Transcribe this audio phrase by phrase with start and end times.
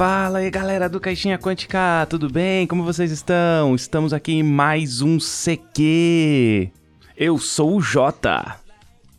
[0.00, 2.66] Fala aí galera do Caixinha Quântica, tudo bem?
[2.66, 3.74] Como vocês estão?
[3.74, 6.70] Estamos aqui em mais um CQ.
[7.14, 8.56] Eu sou o Jota.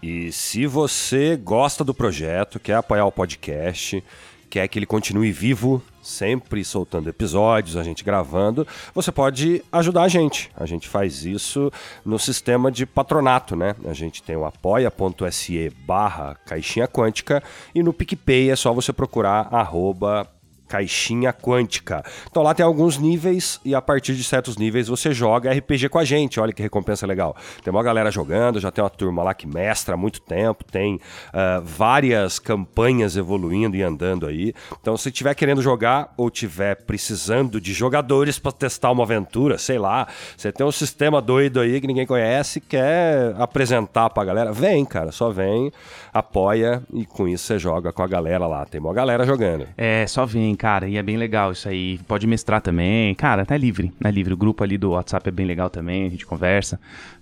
[0.03, 4.03] E se você gosta do projeto, quer apoiar o podcast,
[4.51, 10.09] quer que ele continue vivo, sempre soltando episódios, a gente gravando, você pode ajudar a
[10.09, 10.51] gente.
[10.57, 11.73] A gente faz isso
[12.05, 13.77] no sistema de patronato, né?
[13.87, 17.43] A gente tem o apoia.se barra caixinha quântica
[17.75, 20.29] e no PicPay é só você procurar arroba
[20.73, 22.03] Caixinha Quântica.
[22.31, 25.99] Então lá tem alguns níveis e a partir de certos níveis você joga RPG com
[25.99, 26.41] a gente.
[26.41, 27.37] Olha que recompensa legal.
[27.63, 30.99] Tem uma galera jogando, já tem uma turma lá que mestra há muito tempo, tem
[31.31, 34.55] ah, várias campanhas evoluindo e andando aí.
[34.81, 39.79] Então se tiver querendo jogar ou tiver precisando de jogadores para testar uma aventura, sei
[39.79, 44.87] lá, você tem um sistema doido aí que ninguém conhece, quer apresentar pra galera, vem,
[44.87, 45.71] cara, só vem,
[46.15, 48.65] apoia e com isso você joga com a galera lá.
[48.65, 49.69] Tem uma galera jogando.
[49.77, 51.99] É, só vem, cara, e é bem legal isso aí.
[52.07, 53.17] Pode mestrar também.
[53.17, 54.33] Cara, tá livre, é livre.
[54.33, 56.79] O grupo ali do WhatsApp é bem legal também, a gente conversa,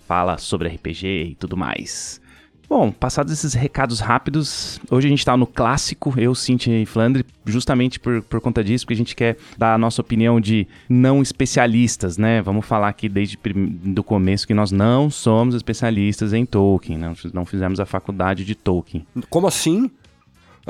[0.06, 2.20] fala sobre RPG e tudo mais.
[2.68, 7.24] Bom, passados esses recados rápidos, hoje a gente tá no clássico, eu, Cintia e Flandre,
[7.44, 11.20] justamente por, por conta disso, porque a gente quer dar a nossa opinião de não
[11.20, 12.40] especialistas, né?
[12.42, 17.44] Vamos falar aqui desde do começo que nós não somos especialistas em Tolkien, não, não
[17.46, 19.04] fizemos a faculdade de Tolkien.
[19.28, 19.90] Como assim?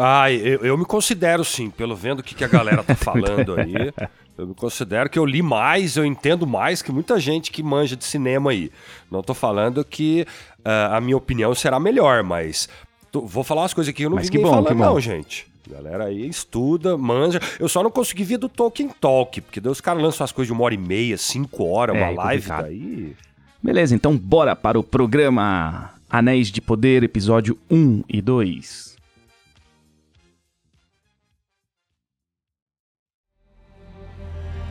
[0.03, 3.55] Ah, eu, eu me considero sim, pelo vendo o que, que a galera tá falando
[3.61, 3.93] aí.
[4.38, 7.94] Eu me considero que eu li mais, eu entendo mais que muita gente que manja
[7.97, 8.71] de cinema aí.
[9.11, 10.27] Não tô falando que
[10.65, 12.69] ah, a minha opinião será melhor, mas
[13.12, 14.75] tô- vou falar umas coisas aqui que eu não Mas vi que bom, falando, que
[14.75, 14.84] bom.
[14.84, 15.47] não, gente.
[15.71, 17.38] A galera aí estuda, manja.
[17.59, 20.47] Eu só não consegui ver do Tolkien Talk, porque daí os caras lançam as coisas
[20.49, 22.65] de uma hora e meia, cinco horas, É, uma é live complicado.
[22.65, 23.15] daí.
[23.62, 28.90] Beleza, então bora para o programa Anéis de Poder, episódio 1 e 2.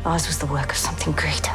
[0.05, 1.51] Ours was the work of something greater.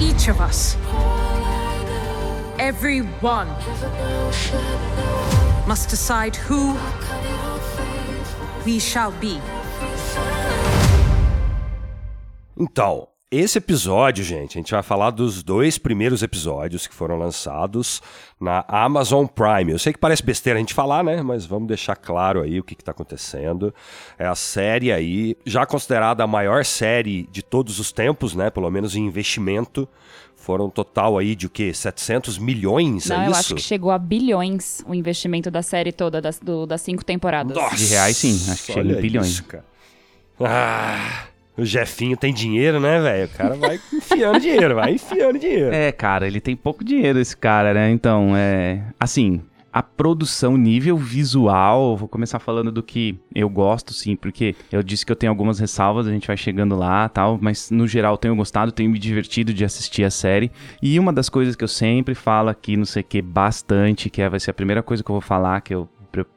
[0.00, 0.76] Each of us,
[2.58, 3.48] every one,
[5.66, 6.76] must decide who
[8.64, 9.40] we shall be.
[12.56, 18.00] Então, esse episódio, gente, a gente vai falar dos dois primeiros episódios que foram lançados
[18.40, 19.72] na Amazon Prime.
[19.72, 21.22] Eu sei que parece besteira a gente falar, né?
[21.22, 23.74] Mas vamos deixar claro aí o que está acontecendo.
[24.18, 28.50] É a série aí, já considerada a maior série de todos os tempos, né?
[28.50, 29.88] Pelo menos em investimento.
[30.36, 31.72] Foram um total aí de o quê?
[31.72, 33.40] 700 milhões, Não, é eu isso?
[33.40, 37.56] acho que chegou a bilhões o investimento da série toda, das, do- das cinco temporadas.
[37.56, 38.34] Nossa, De reais, sim.
[38.50, 39.26] Acho que chega em bilhões.
[39.28, 39.64] isso, cara.
[40.38, 41.24] Ah,
[41.56, 43.26] o Jefinho tem dinheiro, né, velho?
[43.26, 45.74] O cara vai enfiando dinheiro, vai enfiando dinheiro.
[45.74, 47.90] É, cara, ele tem pouco dinheiro, esse cara, né?
[47.90, 48.82] Então, é.
[48.98, 49.40] Assim,
[49.74, 55.04] a produção, nível visual, vou começar falando do que eu gosto, sim, porque eu disse
[55.04, 58.36] que eu tenho algumas ressalvas, a gente vai chegando lá tal, mas no geral tenho
[58.36, 60.52] gostado, tenho me divertido de assistir a série.
[60.80, 64.38] E uma das coisas que eu sempre falo aqui no CQ bastante, que é, vai
[64.38, 65.88] ser a primeira coisa que eu vou falar, que eu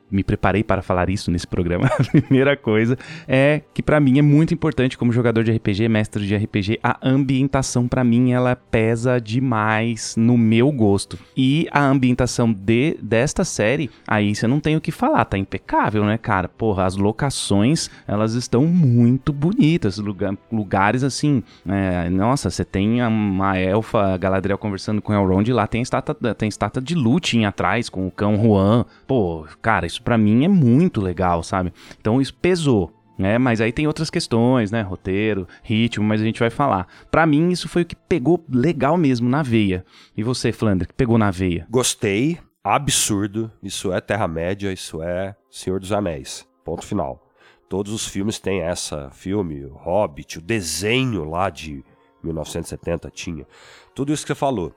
[0.09, 1.87] me preparei para falar isso nesse programa.
[1.97, 6.25] A primeira coisa é que pra mim é muito importante como jogador de RPG, mestre
[6.25, 11.17] de RPG, a ambientação pra mim ela pesa demais no meu gosto.
[11.35, 16.05] E a ambientação de desta série, aí você não tem o que falar, tá impecável,
[16.05, 16.47] né, cara?
[16.47, 23.57] Porra, as locações, elas estão muito bonitas, lugar- lugares assim, é, nossa, você tem uma
[23.57, 28.11] elfa Galadriel conversando com Elrond, lá tem estátua, tem estátua de Lúthien atrás com o
[28.11, 28.85] cão Juan.
[29.05, 31.73] Pô, cara, isso pra mim é muito legal, sabe?
[31.99, 32.91] Então isso pesou.
[33.17, 33.37] né?
[33.37, 34.81] mas aí tem outras questões, né?
[34.81, 36.87] Roteiro, ritmo, mas a gente vai falar.
[37.09, 39.83] Pra mim, isso foi o que pegou legal mesmo na veia.
[40.15, 41.65] E você, Flandre, que pegou na veia?
[41.69, 43.51] Gostei, absurdo.
[43.63, 46.45] Isso é Terra-média, isso é Senhor dos Anéis.
[46.63, 47.23] Ponto final.
[47.69, 49.09] Todos os filmes têm essa.
[49.11, 51.83] Filme, o Hobbit, o desenho lá de
[52.23, 53.45] 1970 tinha.
[53.93, 54.73] Tudo isso que você falou.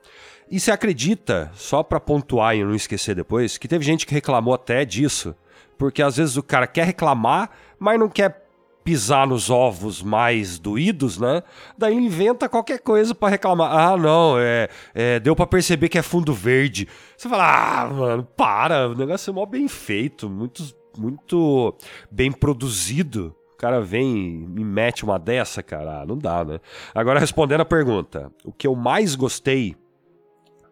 [0.49, 4.53] E você acredita, só pra pontuar e não esquecer depois, que teve gente que reclamou
[4.53, 5.35] até disso.
[5.77, 7.49] Porque às vezes o cara quer reclamar,
[7.79, 8.41] mas não quer
[8.83, 11.43] pisar nos ovos mais doídos, né?
[11.77, 13.71] Daí ele inventa qualquer coisa pra reclamar.
[13.73, 16.87] Ah, não, é, é, deu pra perceber que é fundo verde.
[17.15, 20.63] Você fala, ah, mano, para, o negócio é mó bem feito, muito,
[20.97, 21.75] muito
[22.11, 23.35] bem produzido.
[23.61, 26.59] Cara vem e me mete uma dessa, cara, ah, não dá, né?
[26.95, 29.75] Agora respondendo a pergunta, o que eu mais gostei,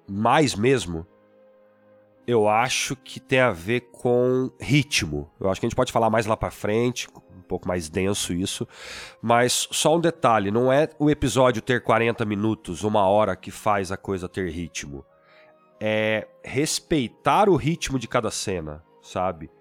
[0.10, 1.06] mais mesmo,
[2.26, 5.30] eu acho que tem a ver com ritmo.
[5.40, 7.08] Eu acho que a gente pode falar mais lá pra frente,
[7.38, 8.68] um pouco mais denso isso.
[9.22, 13.92] Mas só um detalhe: não é o episódio ter 40 minutos, uma hora que faz
[13.92, 15.06] a coisa ter ritmo.
[15.80, 19.52] É respeitar o ritmo de cada cena, sabe?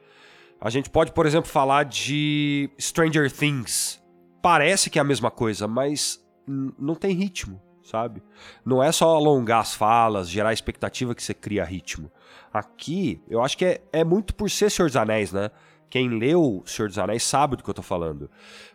[0.60, 4.02] A gente pode, por exemplo, falar de Stranger Things.
[4.43, 8.22] Parece que é a mesma coisa, mas não tem ritmo, sabe?
[8.64, 12.10] Não é só alongar as falas, gerar expectativa que você cria ritmo.
[12.52, 15.50] Aqui, eu acho que é, é muito por ser Senhor dos Anéis, né?
[15.90, 18.31] Quem leu Senhor dos Anéis sabe do que eu tô falando.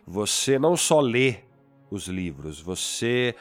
[0.06, 1.40] Você não só lê
[1.90, 3.34] os livros, você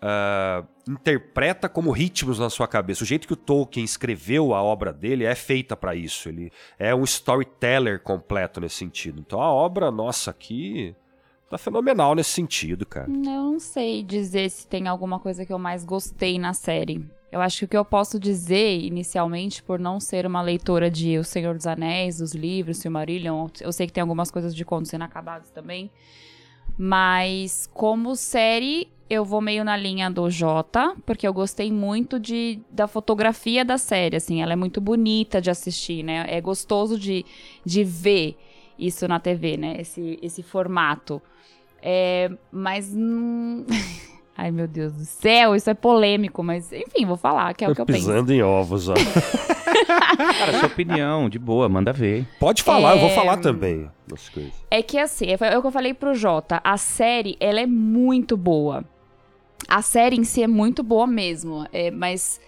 [0.00, 3.04] ah, interpreta como ritmos na sua cabeça.
[3.04, 6.28] O jeito que o Tolkien escreveu a obra dele é feita para isso.
[6.28, 9.20] Ele é um storyteller completo nesse sentido.
[9.20, 10.94] Então a obra, nossa, aqui
[11.48, 13.08] tá fenomenal nesse sentido, cara.
[13.08, 17.06] Eu não sei dizer se tem alguma coisa que eu mais gostei na série.
[17.30, 21.18] Eu acho que o que eu posso dizer, inicialmente, por não ser uma leitora de
[21.18, 24.92] O Senhor dos Anéis, os livros, Silmarillion, eu sei que tem algumas coisas de contos
[24.92, 25.90] inacabados também.
[26.76, 32.60] Mas, como série, eu vou meio na linha do Jota, porque eu gostei muito de,
[32.70, 34.40] da fotografia da série, assim.
[34.40, 36.24] Ela é muito bonita de assistir, né?
[36.28, 37.24] É gostoso de,
[37.64, 38.36] de ver
[38.78, 39.76] isso na TV, né?
[39.78, 41.20] Esse, esse formato.
[41.82, 42.94] É, mas.
[42.94, 43.66] hum,
[44.34, 47.74] Ai, meu Deus do céu, isso é polêmico, mas enfim, vou falar, que é o
[47.74, 47.98] que eu penso.
[47.98, 48.94] Pisando em ovos, ó.
[50.16, 52.26] Cara, sua opinião, de boa, manda ver.
[52.40, 54.52] Pode falar, eu vou É, falar também das coisas.
[54.70, 58.34] É que assim, é o que eu falei pro Jota, a série, ela é muito
[58.36, 58.84] boa.
[59.68, 62.40] A série em si é muito boa mesmo, é, mas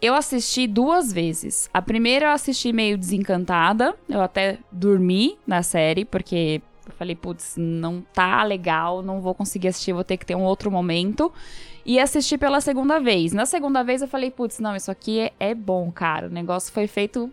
[0.00, 1.68] eu assisti duas vezes.
[1.72, 7.56] A primeira eu assisti meio desencantada, eu até dormi na série, porque eu falei, putz,
[7.56, 11.32] não tá legal, não vou conseguir assistir, vou ter que ter um outro momento.
[11.84, 13.32] E assisti pela segunda vez.
[13.32, 16.26] Na segunda vez eu falei, putz, não, isso aqui é, é bom, cara.
[16.26, 17.30] O negócio foi feito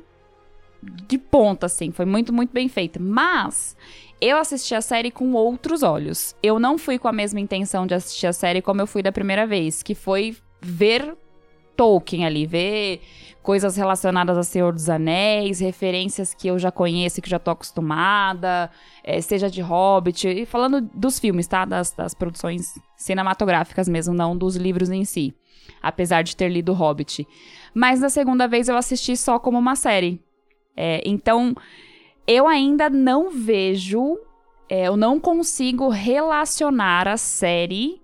[1.07, 3.01] de ponta, assim, foi muito, muito bem feito.
[3.01, 3.75] Mas
[4.22, 6.36] eu assisti a série com outros olhos.
[6.41, 9.12] Eu não fui com a mesma intenção de assistir a série como eu fui da
[9.12, 11.15] primeira vez, que foi ver
[11.75, 13.01] Tolkien ali, ver
[13.43, 18.72] coisas relacionadas a Senhor dos Anéis, referências que eu já conheço, que já tô acostumada,
[19.03, 21.63] eh, seja de Hobbit, e falando dos filmes, tá?
[21.63, 25.36] Das, das produções cinematográficas mesmo, não dos livros em si.
[25.81, 27.27] Apesar de ter lido Hobbit.
[27.74, 30.19] Mas na segunda vez eu assisti só como uma série.
[30.75, 31.55] É, então,
[32.27, 34.17] eu ainda não vejo,
[34.67, 38.01] é, eu não consigo relacionar a série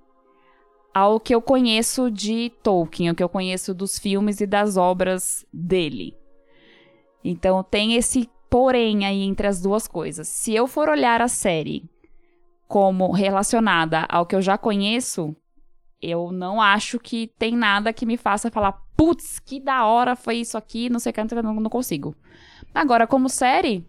[0.94, 5.46] ao que eu conheço de Tolkien, ao que eu conheço dos filmes e das obras
[5.52, 6.16] dele.
[7.24, 10.28] Então tem esse porém aí entre as duas coisas.
[10.28, 11.90] Se eu for olhar a série
[12.68, 15.36] como relacionada ao que eu já conheço,
[16.02, 20.38] eu não acho que tem nada que me faça falar, putz, que da hora foi
[20.38, 22.16] isso aqui, não sei o que, não, não consigo.
[22.74, 23.86] Agora, como série,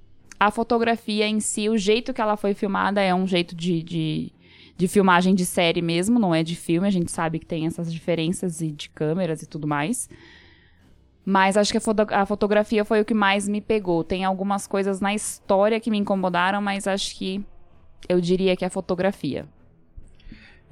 [0.47, 4.33] a fotografia em si, o jeito que ela foi filmada é um jeito de, de,
[4.77, 6.89] de filmagem de série mesmo, não é de filme.
[6.89, 10.11] A gente sabe que tem essas diferenças e de câmeras e tudo mais.
[11.25, 14.03] Mas acho que a, foto- a fotografia foi o que mais me pegou.
[14.03, 17.41] Tem algumas coisas na história que me incomodaram, mas acho que
[18.09, 19.47] eu diria que é a fotografia.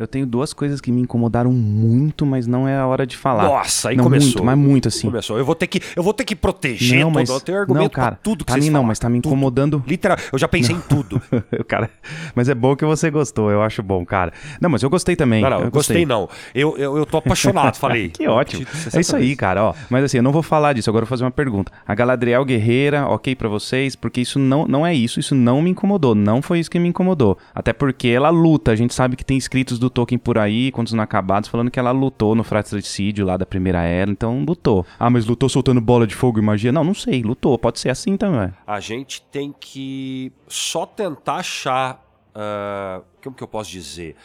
[0.01, 3.43] Eu tenho duas coisas que me incomodaram muito, mas não é a hora de falar.
[3.43, 4.29] Nossa, aí não, começou.
[4.29, 5.09] Muito, mas muito assim.
[5.09, 5.37] Começou.
[5.37, 7.15] Eu vou ter que, eu vou ter que proteger Não, todo.
[7.17, 9.21] mas Eu tenho argumento não, cara, tudo que tá vocês me, não, mas tá me
[9.21, 9.31] Tudo.
[9.31, 9.85] incomodando.
[9.87, 11.21] Literal, eu já pensei em tudo.
[11.69, 11.91] cara,
[12.35, 14.33] mas é bom que você gostou, eu acho bom, cara.
[14.59, 15.43] Não, mas eu gostei também.
[15.43, 16.31] Não, não, eu eu gostei não.
[16.55, 18.09] Eu, eu, eu tô apaixonado, falei.
[18.09, 18.61] Que ótimo.
[18.61, 19.75] Repeti 60 É isso aí, cara, ó.
[19.91, 21.71] Mas assim, eu não vou falar disso, agora eu vou fazer uma pergunta.
[21.87, 23.95] A Galadriel Guerreira, ok pra vocês?
[23.95, 26.89] Porque isso não, não é isso, isso não me incomodou, não foi isso que me
[26.89, 27.37] incomodou.
[27.55, 30.93] Até porque ela luta, a gente sabe que tem escritos do Tolkien por aí, contos
[30.93, 34.87] inacabados, falando que ela lutou no fratricídio lá da Primeira Era, então lutou.
[34.99, 36.73] Ah, mas lutou soltando bola de fogo e magia?
[36.73, 38.53] Não, não sei, lutou, pode ser assim também.
[38.67, 42.03] A gente tem que só tentar achar.
[42.35, 44.17] ah, como que eu posso dizer?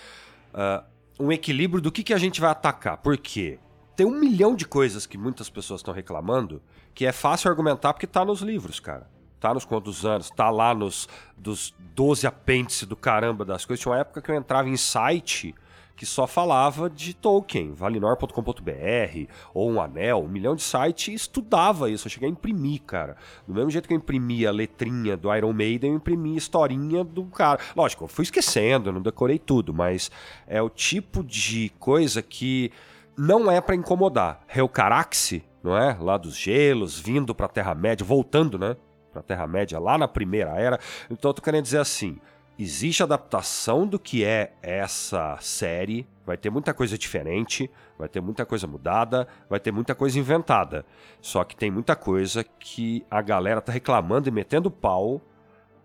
[0.54, 0.84] Ah,
[1.20, 2.98] um equilíbrio do que, que a gente vai atacar.
[2.98, 3.60] Por quê?
[3.96, 6.62] Tem um milhão de coisas que muitas pessoas estão reclamando
[6.94, 9.08] que é fácil argumentar porque tá nos livros, cara.
[9.46, 13.80] Tá nos dos anos, tá lá nos dos 12 apêndices do caramba das coisas.
[13.80, 15.54] Tinha uma época que eu entrava em site
[15.96, 21.92] que só falava de Tolkien, valinor.com.br, ou um anel, um milhão de sites, e estudava
[21.92, 22.08] isso.
[22.08, 23.18] Eu cheguei a imprimir, cara.
[23.48, 27.04] Do mesmo jeito que eu imprimia a letrinha do Iron Maiden, eu imprimia a historinha
[27.04, 27.60] do cara.
[27.76, 30.10] Lógico, eu fui esquecendo, não decorei tudo, mas
[30.48, 32.72] é o tipo de coisa que
[33.16, 34.42] não é pra incomodar.
[34.54, 35.96] Helcaraxe, não é?
[36.02, 38.76] Lá dos gelos, vindo pra Terra-média, voltando, né?
[39.16, 40.78] Pra Terra-média, lá na Primeira Era.
[41.10, 42.20] Então eu tô querendo dizer assim,
[42.60, 48.46] existe adaptação do que é essa série, vai ter muita coisa diferente, vai ter muita
[48.46, 50.86] coisa mudada, vai ter muita coisa inventada.
[51.22, 55.22] Só que tem muita coisa que a galera tá reclamando e metendo pau.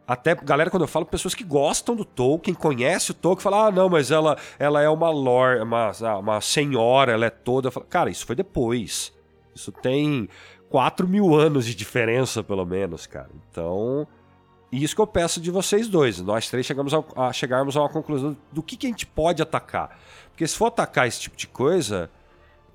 [0.08, 3.70] Até, galera, quando eu falo, pessoas que gostam do Tolkien, conhecem o Tolkien, falam, ah,
[3.70, 7.70] não, mas ela, ela é uma lore, uma, uma senhora, ela é toda.
[7.70, 9.12] Falo, Cara, isso foi depois.
[9.54, 10.28] Isso tem
[10.70, 13.28] 4 mil anos de diferença, pelo menos, cara.
[13.50, 14.06] Então,
[14.72, 16.20] isso que eu peço de vocês dois.
[16.20, 19.42] Nós três chegamos a, a chegarmos a uma conclusão do que, que a gente pode
[19.42, 19.98] atacar.
[20.30, 22.08] Porque se for atacar esse tipo de coisa,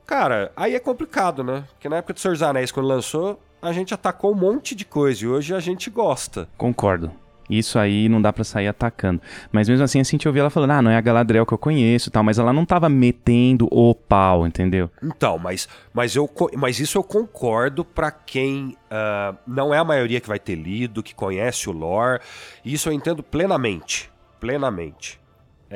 [0.05, 1.65] cara, aí é complicado, né?
[1.71, 4.83] Porque na época do Senhor dos Anéis, quando lançou, a gente atacou um monte de
[4.83, 6.49] coisa e hoje a gente gosta.
[6.57, 7.11] Concordo.
[7.49, 9.21] Isso aí não dá pra sair atacando.
[9.51, 11.57] Mas mesmo assim, a Cintia ouvia ela falando, ah, não é a Galadriel que eu
[11.57, 14.89] conheço tal, mas ela não tava metendo o pau, entendeu?
[15.03, 20.19] Então, mas, mas, eu, mas isso eu concordo pra quem ah, não é a maioria
[20.19, 22.21] que vai ter lido, que conhece o lore.
[22.63, 24.09] Isso eu entendo plenamente.
[24.39, 25.19] Plenamente.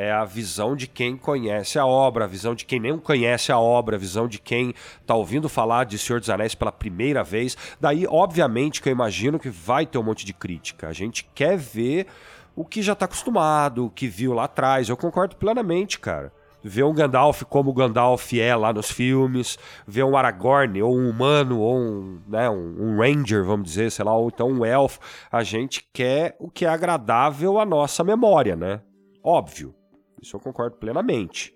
[0.01, 3.59] É a visão de quem conhece a obra, a visão de quem não conhece a
[3.59, 4.73] obra, a visão de quem
[5.05, 7.57] tá ouvindo falar de Senhor dos Anéis pela primeira vez.
[7.81, 10.87] Daí, obviamente, que eu imagino que vai ter um monte de crítica.
[10.87, 12.07] A gente quer ver
[12.55, 14.87] o que já tá acostumado, o que viu lá atrás.
[14.87, 16.31] Eu concordo plenamente, cara
[16.63, 21.09] ver um Gandalf como o Gandalf é lá nos filmes, ver um Aragorn, ou um
[21.09, 24.99] humano, ou um, né, um Ranger, vamos dizer, sei lá, ou então um elfo.
[25.29, 28.81] A gente quer o que é agradável à nossa memória, né?
[29.23, 29.78] Óbvio.
[30.21, 31.53] Isso eu concordo plenamente.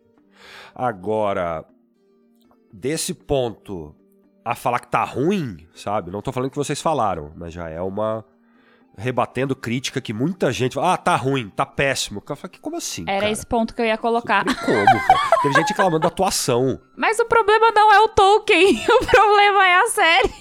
[0.73, 1.65] Agora,
[2.71, 3.95] desse ponto
[4.43, 6.11] a falar que tá ruim, sabe?
[6.11, 8.25] Não tô falando que vocês falaram, mas já é uma
[8.95, 12.21] rebatendo crítica que muita gente fala, ah, tá ruim, tá péssimo.
[12.25, 13.31] Falo, como assim, Era cara?
[13.31, 14.45] esse ponto que eu ia colocar.
[14.45, 15.41] Tem como?
[15.41, 16.79] Teve gente reclamando da atuação.
[16.95, 20.33] Mas o problema não é o Tolkien, o problema é a série.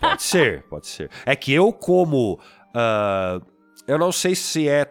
[0.00, 1.10] Pode ser, pode ser.
[1.26, 2.40] É que eu, como.
[2.74, 3.40] ah,
[3.86, 4.86] eu não sei se é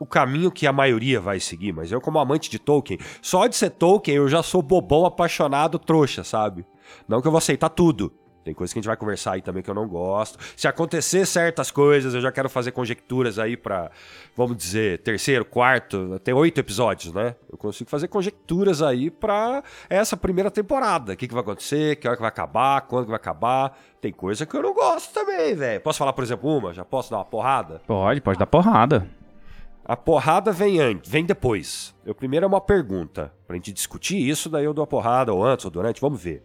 [0.00, 3.54] o caminho que a maioria vai seguir, mas eu, como amante de Tolkien, só de
[3.54, 6.64] ser Tolkien eu já sou bobão, apaixonado, trouxa, sabe?
[7.06, 8.10] Não que eu vou aceitar tudo.
[8.42, 10.38] Tem coisas que a gente vai conversar aí também que eu não gosto.
[10.56, 13.90] Se acontecer certas coisas, eu já quero fazer conjecturas aí pra,
[14.34, 17.36] vamos dizer, terceiro, quarto, tem oito episódios, né?
[17.52, 21.12] Eu consigo fazer conjecturas aí pra essa primeira temporada.
[21.12, 23.78] O que, que vai acontecer, que hora que vai acabar, quando que vai acabar.
[24.00, 25.80] Tem coisa que eu não gosto também, velho.
[25.82, 26.72] Posso falar, por exemplo, uma?
[26.72, 27.82] Já posso dar uma porrada?
[27.86, 29.19] Pode, pode dar porrada.
[29.84, 31.94] A porrada vem antes, vem depois.
[32.04, 33.32] Eu primeiro é uma pergunta.
[33.46, 36.44] Pra gente discutir isso, daí eu dou a porrada, ou antes, ou durante, vamos ver.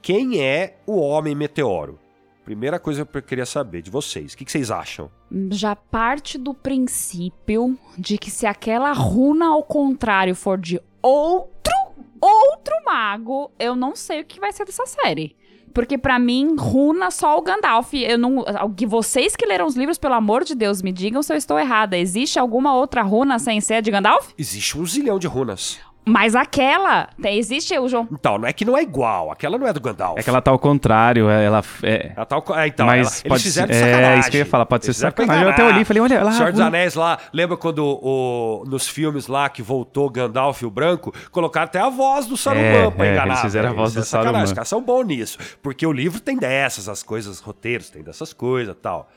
[0.00, 1.98] Quem é o Homem Meteoro?
[2.44, 4.32] Primeira coisa que eu queria saber de vocês.
[4.32, 5.10] O que, que vocês acham?
[5.50, 11.74] Já parte do princípio de que se aquela runa ao contrário for de outro,
[12.20, 15.34] outro mago, eu não sei o que vai ser dessa série.
[15.76, 17.92] Porque pra mim, runa só o Gandalf.
[17.92, 18.42] Eu não,
[18.88, 21.98] vocês que leram os livros, pelo amor de Deus, me digam se eu estou errada.
[21.98, 24.30] Existe alguma outra runa sem ser de Gandalf?
[24.38, 25.78] Existe um zilhão de runas.
[26.08, 28.06] Mas aquela, tem- existe o João.
[28.12, 29.32] Então, não é que não é igual.
[29.32, 30.16] Aquela não é do Gandalf.
[30.18, 31.64] É que ela tá ao contrário, ela.
[31.82, 33.72] É, Ela tá, é, então, mas ela- eles pode fizeram ser.
[33.74, 34.20] de É, sacanagem.
[34.20, 35.48] isso que eu ia falar, pode ser Eles fizeram pra sacanagem.
[35.48, 36.32] Eu até olhei e falei, olha lá.
[36.32, 40.70] Senhor dos Anéis lá, lembra quando o, nos filmes lá que voltou Gandalf e o
[40.70, 43.26] Branco, colocaram até a voz do Saruman É, pra é, enganar.
[43.32, 43.82] eles fizeram a velho.
[43.82, 44.06] voz é do.
[44.06, 44.42] Saruman.
[44.44, 45.38] Os caras são bons nisso.
[45.60, 49.10] Porque o livro tem dessas, as coisas, roteiros tem dessas coisas e tal.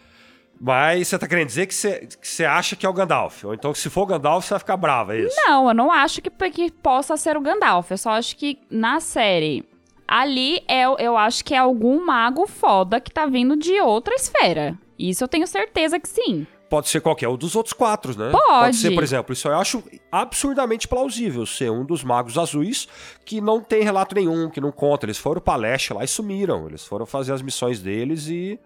[0.59, 3.45] Mas você tá querendo dizer que você, que você acha que é o Gandalf.
[3.45, 5.35] Ou então, se for o Gandalf, você vai ficar brava, é isso?
[5.37, 7.89] Não, eu não acho que, que possa ser o Gandalf.
[7.91, 9.63] Eu só acho que na série.
[10.07, 14.77] Ali é, eu acho que é algum mago foda que tá vindo de outra esfera.
[14.97, 16.45] Isso eu tenho certeza que sim.
[16.69, 18.31] Pode ser qualquer um dos outros quatro, né?
[18.31, 18.75] Pode.
[18.75, 22.87] ser, por exemplo, isso eu acho absurdamente plausível ser um dos magos azuis
[23.25, 25.05] que não tem relato nenhum, que não conta.
[25.05, 26.67] Eles foram pra leste lá e sumiram.
[26.67, 28.59] Eles foram fazer as missões deles e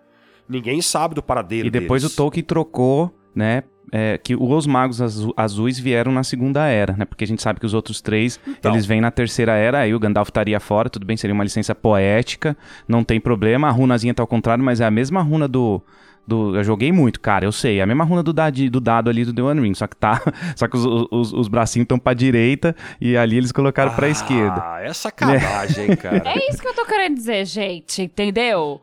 [0.47, 2.13] ninguém sabe do paradeiro E depois deles.
[2.13, 3.63] o Tolkien trocou, né?
[3.95, 7.05] é, que os magos azu- azuis vieram na segunda era, né?
[7.05, 8.71] Porque a gente sabe que os outros três, Então.
[8.71, 11.75] eles vêm na terceira era, aí o Gandalf estaria fora, tudo bem, seria uma licença
[11.75, 12.57] poética,
[12.87, 13.67] não tem problema.
[13.67, 15.79] A runazinha tá ao contrário, mas é a mesma runa do.
[16.25, 17.77] do eu joguei muito, cara, eu sei.
[17.79, 19.95] É a mesma runa do, dado, do dado ali do The One Ring, só que
[19.95, 20.19] tá.
[20.55, 24.59] Só que os, os, os bracinhos estão pra direita e ali eles colocaram pra esquerda.
[24.65, 26.23] Ah, é sacanagem, hein, cara.
[26.25, 28.81] É isso que eu tô querendo dizer, gente, entendeu?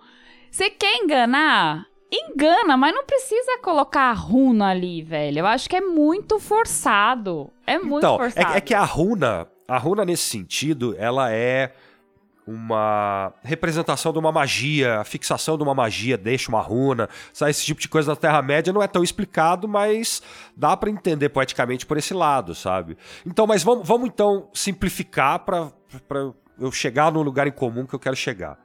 [0.50, 1.86] Você quer enganar?
[2.12, 5.40] Engana, mas não precisa colocar a runa ali, velho.
[5.40, 7.50] Eu acho que é muito forçado.
[7.66, 8.46] É muito então, é, forçado.
[8.52, 11.72] que- é que a runa, a runa nesse sentido, ela é
[12.46, 17.52] uma representação de uma magia, a fixação de uma magia deixa uma runa, sabe?
[17.52, 20.20] Esse tipo de coisa na Terra-média não é tão explicado, mas
[20.56, 22.98] dá pra entender poeticamente por esse lado, sabe?
[23.24, 25.70] Então, mas vamos, vamos então simplificar pra
[26.58, 28.58] eu chegar no lugar em comum que eu quero chegar.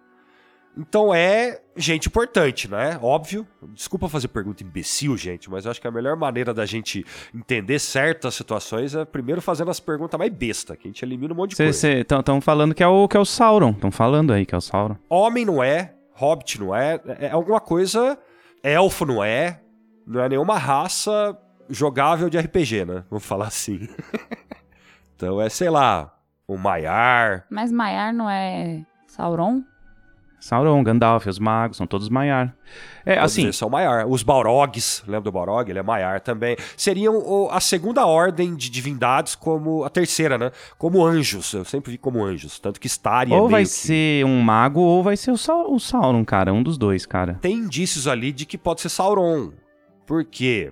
[0.78, 3.00] Então é gente importante, né?
[3.02, 3.48] Óbvio.
[3.74, 7.80] Desculpa fazer pergunta imbecil, gente, mas eu acho que a melhor maneira da gente entender
[7.80, 11.52] certas situações é primeiro fazendo as perguntas mais besta, que a gente elimina um monte
[11.52, 11.92] de coisa.
[11.92, 13.72] Estão falando que é o, que é o Sauron.
[13.72, 14.98] Estão falando aí que é o Sauron.
[15.10, 18.18] Homem não é, hobbit não é, é alguma coisa.
[18.62, 19.62] Elfo não é,
[20.06, 21.38] não é nenhuma raça
[21.70, 23.04] jogável de RPG, né?
[23.10, 23.88] Vamos falar assim.
[25.16, 26.14] então é, sei lá,
[26.48, 27.46] um Maiar.
[27.50, 29.64] Mas Maiar não é Sauron?
[30.40, 32.56] Sauron, Gandalf, os magos, são todos Maiar.
[33.06, 34.08] É, Todos assim, eles são Maiar.
[34.08, 35.70] Os Balrogs, lembra do Balrog?
[35.70, 36.56] Ele é Maiar também.
[36.78, 40.52] Seriam a segunda ordem de divindades, como a terceira, né?
[40.78, 41.52] Como anjos.
[41.54, 42.60] Eu sempre vi como anjos.
[42.60, 45.38] Tanto que Staria é ou meio vai que- ser um mago ou vai ser o,
[45.38, 46.54] Sau- o Sauron, cara.
[46.54, 47.40] Um dos dois, cara.
[47.42, 49.52] Tem indícios ali de que pode ser Sauron.
[50.06, 50.72] Por quê?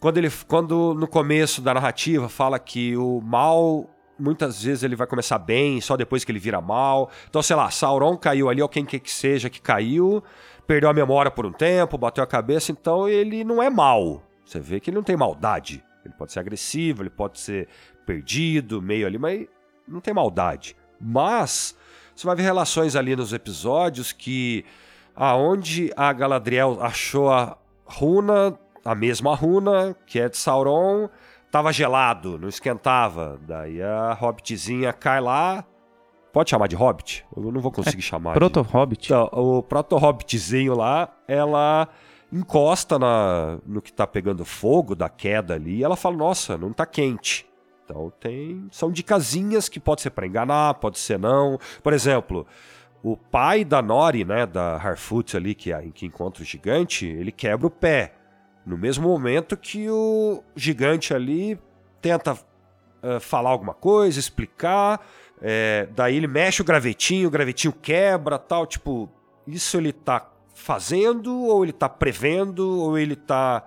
[0.00, 5.06] Quando, ele, quando no começo da narrativa fala que o mal muitas vezes ele vai
[5.06, 7.10] começar bem, só depois que ele vira mal.
[7.28, 10.22] Então, sei lá, Sauron caiu ali, ou quem quer que seja que caiu,
[10.66, 14.22] perdeu a memória por um tempo, bateu a cabeça, então ele não é mal.
[14.44, 15.82] Você vê que ele não tem maldade.
[16.04, 17.68] Ele pode ser agressivo, ele pode ser
[18.04, 19.46] perdido, meio ali, mas
[19.88, 20.76] não tem maldade.
[21.00, 21.76] Mas
[22.14, 24.64] você vai ver relações ali nos episódios que
[25.16, 31.08] aonde a Galadriel achou a runa, a mesma runa, que é de Sauron,
[31.54, 33.38] tava gelado, não esquentava.
[33.46, 35.64] Daí a hobbitzinha cai lá.
[36.32, 37.24] Pode chamar de hobbit?
[37.36, 38.32] Eu não vou conseguir chamar.
[38.32, 39.06] de- Proto-Hobbit.
[39.06, 41.86] então, o proto-hobbitzinho lá, ela
[42.32, 46.72] encosta na, no que tá pegando fogo da queda ali e ela fala, nossa, não
[46.72, 47.46] tá quente.
[47.84, 48.66] Então tem.
[48.72, 51.56] São dicasinhas que pode ser pra enganar, pode ser não.
[51.84, 52.44] Por exemplo,
[53.00, 57.30] o pai da Nori, né, da Harfoot ali, que, é, que encontra o gigante, ele
[57.30, 58.12] quebra o pé.
[58.64, 61.58] No mesmo momento que o gigante ali
[62.00, 62.38] tenta
[63.02, 65.00] eh, falar alguma coisa, explicar.
[65.42, 68.66] é, daí ele mexe o gravetinho, o gravetinho quebra tal.
[68.66, 69.10] Tipo,
[69.46, 73.64] isso ele tá fazendo, ou ele tá prevendo, ou ele tá.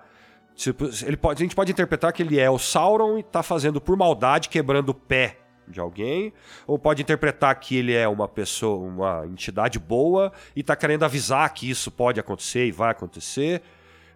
[0.56, 3.80] Tipo, ele pode, a gente pode interpretar que ele é o Sauron e tá fazendo
[3.80, 6.32] por maldade, quebrando o pé de alguém,
[6.66, 11.52] ou pode interpretar que ele é uma pessoa, uma entidade boa e tá querendo avisar
[11.54, 13.62] que isso pode acontecer e vai acontecer.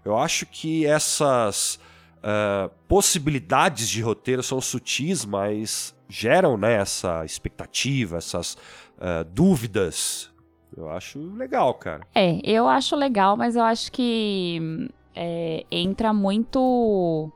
[0.05, 1.79] Eu acho que essas
[2.23, 8.57] ah, possibilidades de roteiro são sutis, mas geram né, essa expectativa, essas
[9.01, 10.31] ah, dúvidas.
[10.77, 12.07] Eu acho legal, cara.
[12.15, 17.31] É, eu acho legal, mas eu acho que é, entra muito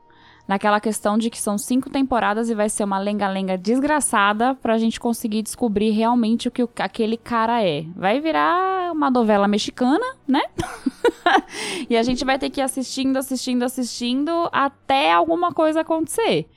[0.47, 4.99] naquela questão de que são cinco temporadas e vai ser uma lenga-lenga desgraçada pra gente
[4.99, 7.83] conseguir descobrir realmente o que aquele cara é.
[7.95, 10.41] Vai virar uma novela mexicana, né?
[11.89, 16.47] e a gente vai ter que ir assistindo, assistindo, assistindo até alguma coisa acontecer.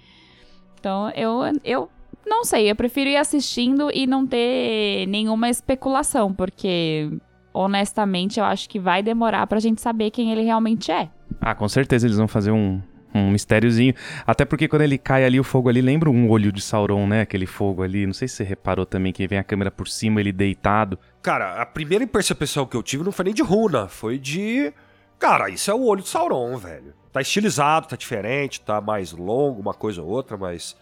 [0.78, 1.90] Então, eu, eu
[2.24, 7.10] não sei, eu prefiro ir assistindo e não ter nenhuma especulação, porque
[7.52, 11.10] honestamente eu acho que vai demorar pra gente saber quem ele realmente é.
[11.40, 12.80] Ah, com certeza eles vão fazer um,
[13.14, 13.94] Um mistériozinho.
[14.26, 17.22] Até porque quando ele cai ali, o fogo ali lembra um olho de Sauron, né?
[17.22, 18.06] Aquele fogo ali.
[18.06, 20.98] Não sei se você reparou também que vem a câmera por cima, ele deitado.
[21.20, 24.72] Cara, a primeira percepção que eu tive não foi nem de runa, foi de.
[25.18, 26.94] Cara, isso é o olho de Sauron, velho.
[27.12, 30.76] Tá estilizado, tá diferente, tá mais longo, uma coisa ou outra, mas.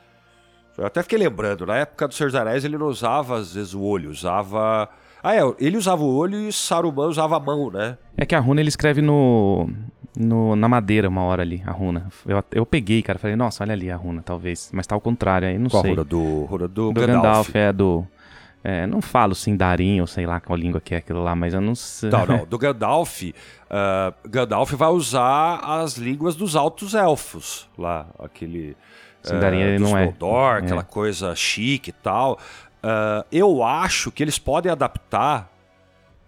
[0.76, 3.74] Eu até fiquei lembrando, na época do Senhor dos Anéis ele não usava, às vezes,
[3.74, 4.88] o olho, usava.
[5.22, 7.98] Ah, é, ele usava o olho e Saruman usava a mão, né?
[8.16, 9.68] É que a runa ele escreve no,
[10.16, 12.08] no- na madeira uma hora ali, a runa.
[12.26, 14.70] Eu, eu peguei, cara, falei, nossa, olha ali a runa, talvez.
[14.72, 15.90] Mas tá ao contrário, aí não Qual a sei.
[15.90, 17.16] runa do, runa do, do Gandalf?
[17.48, 18.06] Gandalf, é do.
[18.64, 21.60] É, não falo Sindarin ou sei lá qual língua que é aquilo lá, mas eu
[21.60, 22.10] não sei.
[22.10, 22.44] Não, não.
[22.46, 23.22] Do Gandalf,
[23.70, 28.76] ah, Gandalf vai usar as línguas dos altos elfos lá, aquele.
[29.22, 30.04] Sindarin eh, ele não é.
[30.06, 30.58] Noldor, É.
[30.58, 32.38] aquela coisa chique e tal.
[32.82, 35.52] Ah, eu acho que eles podem adaptar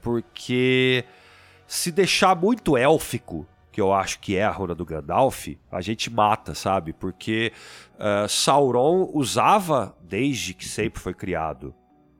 [0.00, 1.04] porque
[1.66, 6.10] se deixar muito élfico, que eu acho que é a runa do Gandalf, a gente
[6.10, 6.92] mata, sabe?
[6.92, 7.52] Porque
[7.98, 11.74] ah, Sauron usava, desde que sempre foi criado,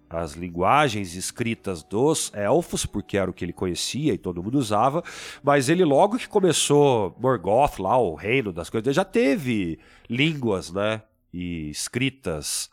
[0.08, 5.04] as linguagens escritas dos elfos, porque era o que ele conhecia e todo mundo usava,
[5.40, 11.02] mas ele logo que começou Morgoth lá, o reino das coisas, já teve línguas, né,
[11.32, 12.68] e escritas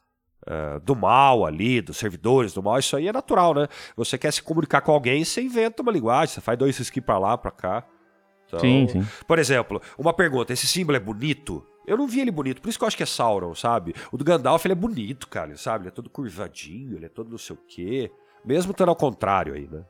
[0.47, 3.67] eh, do mal ali, dos servidores do mal, isso aí é natural, né?
[3.95, 7.19] Você quer se comunicar com alguém, você inventa uma linguagem, você faz dois skis pra
[7.19, 7.83] lá, pra cá.
[8.47, 9.05] Então, Sim, sim.
[9.27, 11.65] Por exemplo, uma pergunta, esse símbolo é bonito?
[11.85, 13.93] Eu não vi ele bonito, por isso que eu acho que é Sauron, sabe?
[14.11, 15.83] O do Gandalf, ele é bonito, cara, sabe?
[15.83, 18.11] Ele é todo curvadinho, ele é todo não sei o quê.
[18.45, 19.83] Mesmo estando ao contrário aí, né?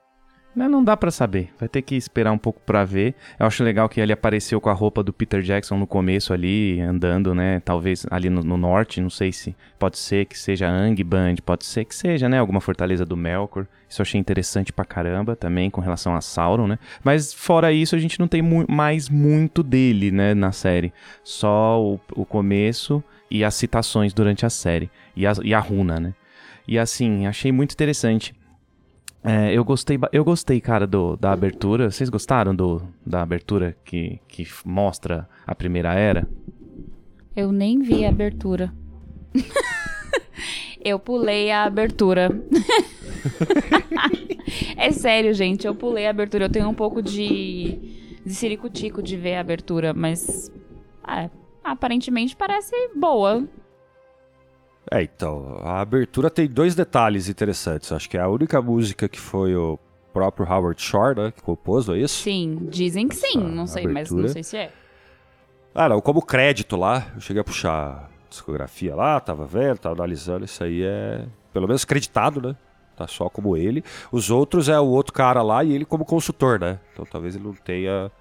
[0.56, 1.50] Não, não dá pra saber.
[1.60, 3.14] Vai ter que esperar um pouco pra ver.
[3.40, 6.82] Eu acho legal que ele apareceu com a roupa do Peter Jackson no começo ali,
[6.82, 7.60] andando, né?
[7.64, 11.86] Talvez ali no, no norte, não sei se pode ser que seja Angband, pode ser
[11.86, 12.40] que seja, né?
[12.40, 13.68] Alguma fortaleza do Melkor.
[13.88, 16.80] Isso eu achei interessante pra caramba também com relação a Sauron, né?
[17.04, 20.34] Mas fora isso, a gente não tem mu- mais muito dele, né?
[20.34, 20.92] Na série.
[21.24, 24.90] Só o, o começo e as citações durante a série.
[25.16, 26.14] E a, e a runa, né?
[26.68, 28.34] E assim, achei muito interessante.
[29.24, 31.92] É, eu gostei, eu gostei, cara, do, da abertura.
[31.92, 36.28] Vocês gostaram do, da abertura que, que mostra a primeira era?
[37.36, 38.74] Eu nem vi a abertura.
[40.84, 42.30] eu pulei a abertura.
[44.78, 46.46] é sério, gente, eu pulei a abertura.
[46.46, 50.52] Eu tenho um pouco de, de ciricutico de ver a abertura, mas
[51.08, 51.30] é,
[51.64, 53.48] aparentemente parece boa.
[54.92, 57.92] É, então, a abertura tem dois detalhes interessantes.
[57.92, 59.78] Acho que é a única música que foi o
[60.14, 62.24] próprio Howard Shore, né, que compôs, não é isso?
[62.24, 64.22] Sim, dizem que sim, Essa não sei, mas abertura.
[64.24, 64.72] não sei se é.
[65.76, 69.94] Ah, não, como crédito lá, eu cheguei a puxar a discografia lá, tava vendo, tava
[69.94, 72.56] analisando, isso aí é pelo menos creditado, né?
[72.96, 73.84] Tá só como ele.
[74.12, 76.80] Os outros é o outro cara lá e ele como consultor, né?
[76.94, 78.12] Então talvez ele não tenha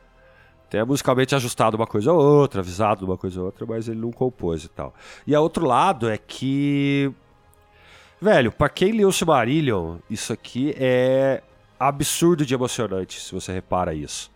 [0.69, 4.11] tenha musicalmente ajustado uma coisa ou outra, avisado uma coisa ou outra, mas ele não
[4.11, 4.95] compôs e tal.
[5.27, 7.13] E a outro lado é que
[8.21, 11.43] velho, pra quem leu Silmarillion, isso aqui é
[11.79, 14.35] absurdo de emocionante, se você repara isso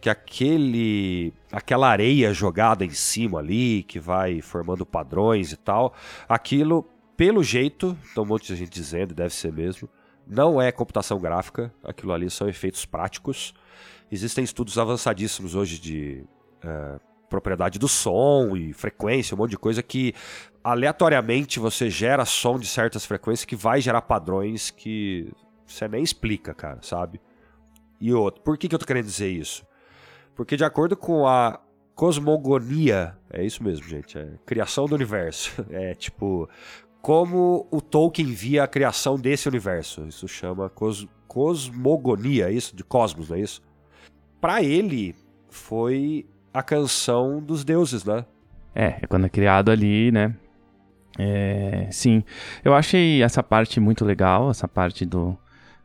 [0.00, 5.94] que aquele aquela areia jogada em cima ali, que vai formando padrões e tal,
[6.28, 9.88] aquilo, pelo jeito, tem um monte de gente dizendo, deve ser mesmo,
[10.26, 13.52] não é computação gráfica, aquilo ali são efeitos práticos.
[14.10, 16.24] Existem estudos avançadíssimos hoje de
[16.62, 20.12] eh, propriedade do som e frequência, um monte de coisa que
[20.62, 25.32] aleatoriamente você gera som de certas frequências que vai gerar padrões que
[25.64, 27.20] você nem explica, cara, sabe?
[28.00, 29.64] E outro, por que, que eu tô querendo dizer isso?
[30.34, 31.60] Porque de acordo com a
[31.94, 35.64] cosmogonia, é isso mesmo, gente, é criação do universo.
[35.70, 36.48] É tipo
[37.00, 40.06] como o Tolkien via a criação desse universo.
[40.06, 43.62] Isso chama cos cosmogonia, é isso de cosmos, não é isso?
[44.40, 45.14] Para ele
[45.48, 48.24] foi a canção dos deuses, né?
[48.74, 50.34] É, é quando é criado ali, né?
[51.18, 52.22] É, sim,
[52.64, 55.36] eu achei essa parte muito legal, essa parte do,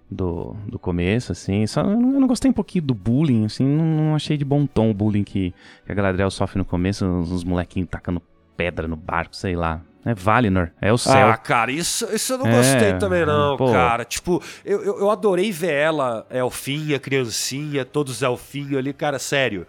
[0.10, 1.66] do, do começo, assim.
[1.68, 4.92] Só eu não, gostei um pouquinho do bullying, assim, não, não achei de bom tom
[4.92, 5.54] o bullying que,
[5.86, 8.22] que a Galadriel sofre no começo, os, os molequinhos tacando
[8.56, 9.82] pedra no barco, sei lá.
[10.06, 11.30] É Valinor, é o céu.
[11.30, 13.72] Ah, cara, isso, isso eu não É, gostei também, não, pô.
[13.72, 14.06] cara.
[14.06, 19.66] Tipo, eu, eu, adorei ver ela, elfinha, criancinha, todos elfinhos ali, cara, sério.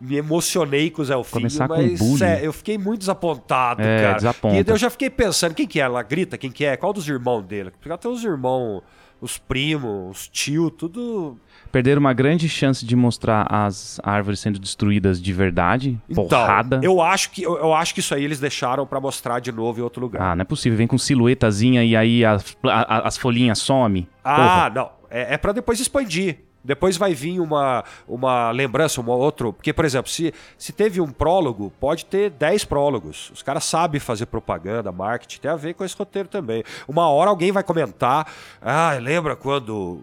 [0.00, 4.14] Me emocionei com os elfinhos, Começar com mas sé- eu fiquei muito desapontado, É, cara.
[4.14, 4.56] desaponta.
[4.56, 5.84] E eu já fiquei pensando, quem que é?
[5.84, 6.76] Ela grita, quem que é?
[6.76, 7.70] Qual dos irmãos dele?
[7.70, 8.82] Porque ela tem os irmãos,
[9.24, 11.38] os primos, os tio, tudo...
[11.72, 16.76] Perderam uma grande chance de mostrar as árvores sendo destruídas de verdade, porrada.
[16.76, 19.50] Então, eu acho, que, eu, eu acho que isso aí eles deixaram pra mostrar de
[19.50, 20.22] novo em outro lugar.
[20.22, 24.06] Ah, não é possível, vem com silhuetazinha e aí as, a- a- as folhinhas some.
[24.22, 24.90] Ah, não.
[25.10, 26.43] É, é para depois expandir.
[26.64, 29.52] Depois vai vir uma, uma lembrança, um outro.
[29.52, 33.30] Porque, por exemplo, se, se teve um prólogo, pode ter 10 prólogos.
[33.30, 36.64] Os caras sabem fazer propaganda, marketing, tem a ver com esse roteiro também.
[36.88, 38.26] Uma hora alguém vai comentar.
[38.62, 40.02] Ah, lembra quando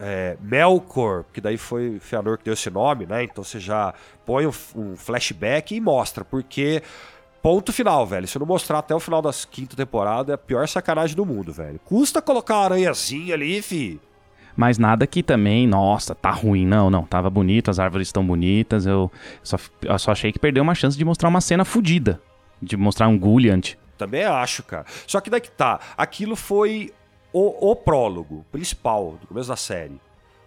[0.00, 3.24] é, Melkor, que daí foi Feanor que deu esse nome, né?
[3.24, 3.92] Então você já
[4.24, 6.82] põe um, um flashback e mostra, porque.
[7.40, 8.26] Ponto final, velho.
[8.26, 11.52] Se não mostrar até o final da quinta temporada, é a pior sacanagem do mundo,
[11.52, 11.78] velho.
[11.84, 14.00] Custa colocar uma aranhazinha ali, fi.
[14.58, 16.66] Mas nada que também, nossa, tá ruim.
[16.66, 17.04] Não, não.
[17.04, 18.86] Tava bonito, as árvores estão bonitas.
[18.86, 19.08] Eu
[19.40, 22.20] só, eu só achei que perdeu uma chance de mostrar uma cena fodida.
[22.60, 23.74] De mostrar um Gulliant.
[23.96, 24.84] Também acho, cara.
[25.06, 25.78] Só que daí que tá.
[25.96, 26.92] Aquilo foi
[27.32, 30.00] o, o prólogo principal do começo da série.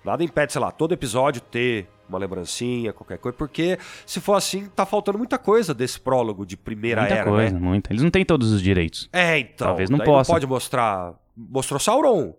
[0.03, 4.67] Nada impede, sei lá, todo episódio ter uma lembrancinha, qualquer coisa, porque se for assim,
[4.75, 7.59] tá faltando muita coisa desse prólogo de primeira muita era, coisa, né?
[7.61, 7.93] muita.
[7.93, 9.07] Eles não têm todos os direitos.
[9.13, 9.67] É, então.
[9.67, 10.29] Talvez não possa.
[10.29, 11.13] Não pode mostrar.
[11.37, 12.33] Mostrou Sauron.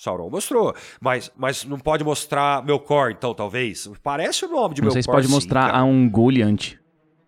[0.00, 0.74] Sauron mostrou.
[0.98, 3.86] Mas, mas não pode mostrar Melkor, então, talvez.
[4.02, 4.92] Parece o nome de não Melkor.
[4.94, 5.78] sei se pode sim, mostrar cara.
[5.80, 6.79] a um Gulliant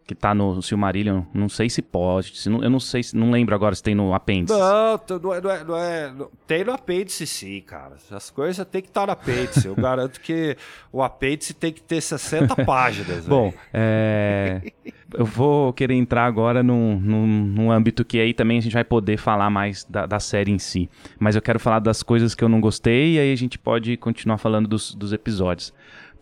[0.06, 1.22] que tá no Silmarillion.
[1.32, 2.36] Não sei se pode.
[2.36, 4.58] Se não- eu não sei, se- não lembro agora se tem no apêndice.
[4.58, 7.96] Não, não é, não é, não é- não- Tem no apêndice sim, cara.
[8.10, 9.66] As coisas tem que estar no apêndice.
[9.66, 10.56] Eu garanto que
[10.92, 13.26] o apêndice tem que ter 60 páginas.
[13.26, 14.60] Bom, é,
[15.14, 18.84] eu vou querer entrar agora num, num, num âmbito que aí também a gente vai
[18.84, 20.90] poder falar mais da, da série em si.
[21.18, 23.96] Mas eu quero falar das coisas que eu não gostei e aí a gente pode
[23.96, 25.72] continuar falando dos, dos episódios.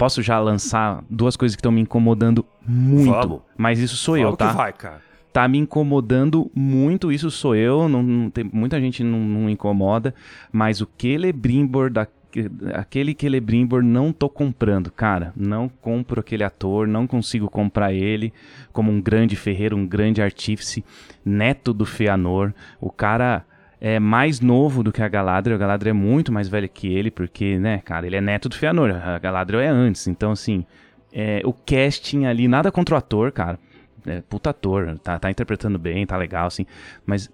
[0.01, 3.13] Posso já lançar duas coisas que estão me incomodando muito.
[3.13, 3.41] Vamos.
[3.55, 4.49] Mas isso sou eu, Vamos tá?
[4.49, 5.03] que vai, cara.
[5.31, 10.15] tá me incomodando muito, isso sou eu, não, não tem, muita gente não, não incomoda,
[10.51, 12.07] mas o Celebrimbor da
[12.75, 18.33] aquele Celebrimbor não tô comprando, cara, não compro aquele ator, não consigo comprar ele
[18.73, 20.83] como um grande ferreiro, um grande artífice,
[21.23, 23.45] neto do Feanor, o cara
[23.81, 27.11] é mais novo do que a Galadriel, a Galadriel é muito mais velha que ele,
[27.11, 30.67] porque, né, cara, ele é neto do Feanor, a Galadriel é antes, então assim,
[31.13, 33.59] é, o casting ali, nada contra o ator, cara,
[34.07, 36.67] é, puta ator, tá, tá interpretando bem, tá legal, assim,
[37.07, 37.31] mas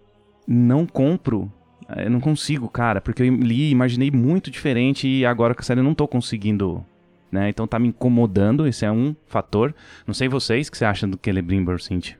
[0.46, 1.50] não compro,
[1.96, 5.80] eu não consigo, cara, porque eu li, imaginei muito diferente e agora com a série
[5.80, 6.84] eu não tô conseguindo,
[7.30, 9.74] né, então tá me incomodando, esse é um fator.
[10.06, 12.16] Não sei vocês, o que você acham do Celebrimbor, Cintia?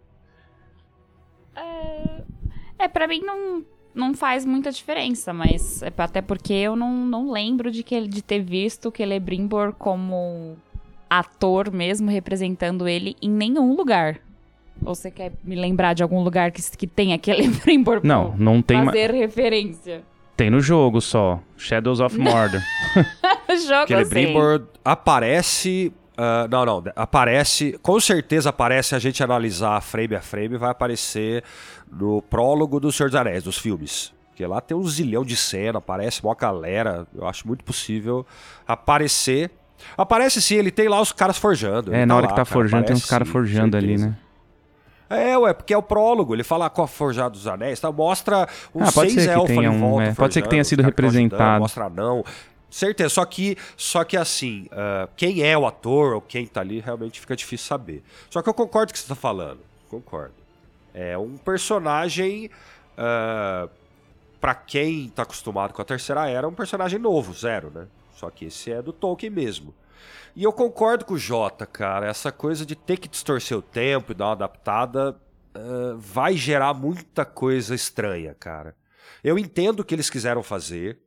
[2.78, 3.64] É, pra mim não,
[3.96, 8.22] não faz muita diferença, mas é até porque eu não, não lembro de, que, de
[8.22, 10.56] ter visto o Celebrimbor como
[11.10, 14.18] ator mesmo representando ele em nenhum lugar.
[14.84, 18.60] Ou você quer me lembrar de algum lugar que, que tenha Celebrimbor pra Não, não
[18.62, 20.02] tem, ma- fazer referência?
[20.36, 22.60] tem no jogo só, Shadows of Mordor.
[23.66, 24.24] Jogo Aquele eu sei.
[24.26, 25.92] Brimbor aparece.
[26.16, 26.84] ah, não, não.
[26.94, 27.78] Aparece.
[27.80, 30.56] Com certeza aparece a gente analisar frame a frame.
[30.58, 31.42] Vai aparecer
[31.90, 34.12] no prólogo do Senhor dos Anéis, dos filmes.
[34.28, 37.06] Porque lá tem um zilhão de cena, aparece uma galera.
[37.14, 38.26] Eu acho muito possível
[38.66, 39.50] aparecer.
[39.96, 41.94] Aparece sim, ele tem lá os caras forjando.
[41.94, 44.16] é, na hora lá, que tá cara, forjando, tem uns aparece caras forjando ali, né?
[45.08, 46.34] É, ué, porque é o prólogo.
[46.34, 47.90] Ele fala com a Forjado dos Anéis, tá?
[47.92, 50.02] Mostra uns Ah, pode seis ser que elfos ali um, volta.
[50.04, 51.60] é, pode ser que tenha os sido ajudando, representado.
[51.60, 52.24] Mostra não.
[52.68, 56.80] Certeza, só que, só que assim, ah, quem é o ator ou quem tá ali
[56.80, 58.02] realmente fica difícil saber.
[58.28, 59.60] Só que eu concordo com o que você tá falando.
[59.88, 60.34] Concordo.
[60.96, 62.50] É um personagem.
[62.96, 63.68] ah,
[64.40, 67.86] pra quem tá acostumado com a terceira era, é um personagem novo, zero, né?
[68.14, 69.74] Só que esse é do Tolkien mesmo.
[70.34, 72.06] E eu concordo com o Jota, cara.
[72.06, 75.20] Essa coisa de ter que distorcer o tempo e dar uma adaptada
[75.54, 78.74] ah, vai gerar muita coisa estranha, cara.
[79.22, 80.98] Eu entendo o que eles quiseram fazer,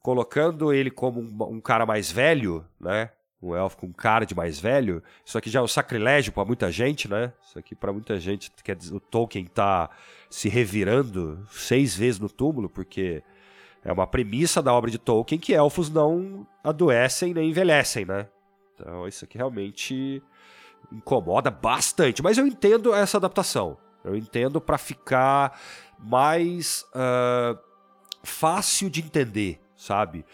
[0.00, 3.10] colocando ele como um, um cara mais velho, né?
[3.40, 5.02] Um elfo com cara de mais velho.
[5.24, 7.32] Isso aqui já é um sacrilégio pra muita gente, né?
[7.42, 9.88] Isso aqui pra muita gente quer dizer o Tolkien tá
[10.28, 13.22] se revirando seis vezes no túmulo, porque
[13.84, 18.28] é uma premissa da obra de Tolkien que elfos não adoecem nem envelhecem, né?
[18.74, 20.22] Então isso aqui realmente
[20.92, 22.22] incomoda bastante.
[22.22, 23.78] Mas eu entendo essa adaptação.
[24.04, 25.60] Eu entendo pra ficar
[25.98, 27.58] mais ah,
[28.22, 30.24] fácil de entender, sabe?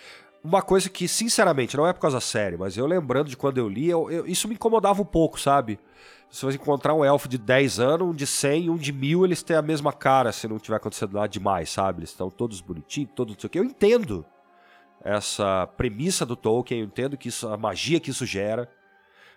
[0.45, 3.57] Uma coisa que, sinceramente, não é por causa da série, mas eu lembrando de quando
[3.57, 5.81] eu li, eu- eu- isso me incomodava um pouco, sabe?
[6.29, 9.25] Se você encontrar um elfo de 10 anos, um de 100 e um de 1000,
[9.25, 12.01] eles têm a mesma cara, se não tiver acontecendo nada demais, sabe?
[12.01, 13.59] Eles estão todos bonitinhos, todos não sei o quê.
[13.59, 14.23] Eu entendo
[15.03, 18.71] essa premissa do Tolkien, eu entendo que isso, a magia que isso gera,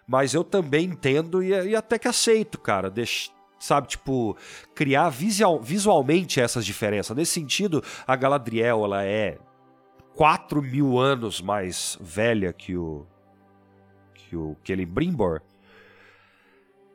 [0.06, 2.92] mas eu também entendo e, e até que aceito, cara.
[3.60, 4.36] Sabe, tipo,
[4.76, 7.16] criar visual- visualmente essas diferenças.
[7.16, 9.38] Nesse sentido, a Galadriel, ela é
[10.18, 13.06] 4 mil anos mais velha que o
[14.16, 15.42] que o Celebrimbor.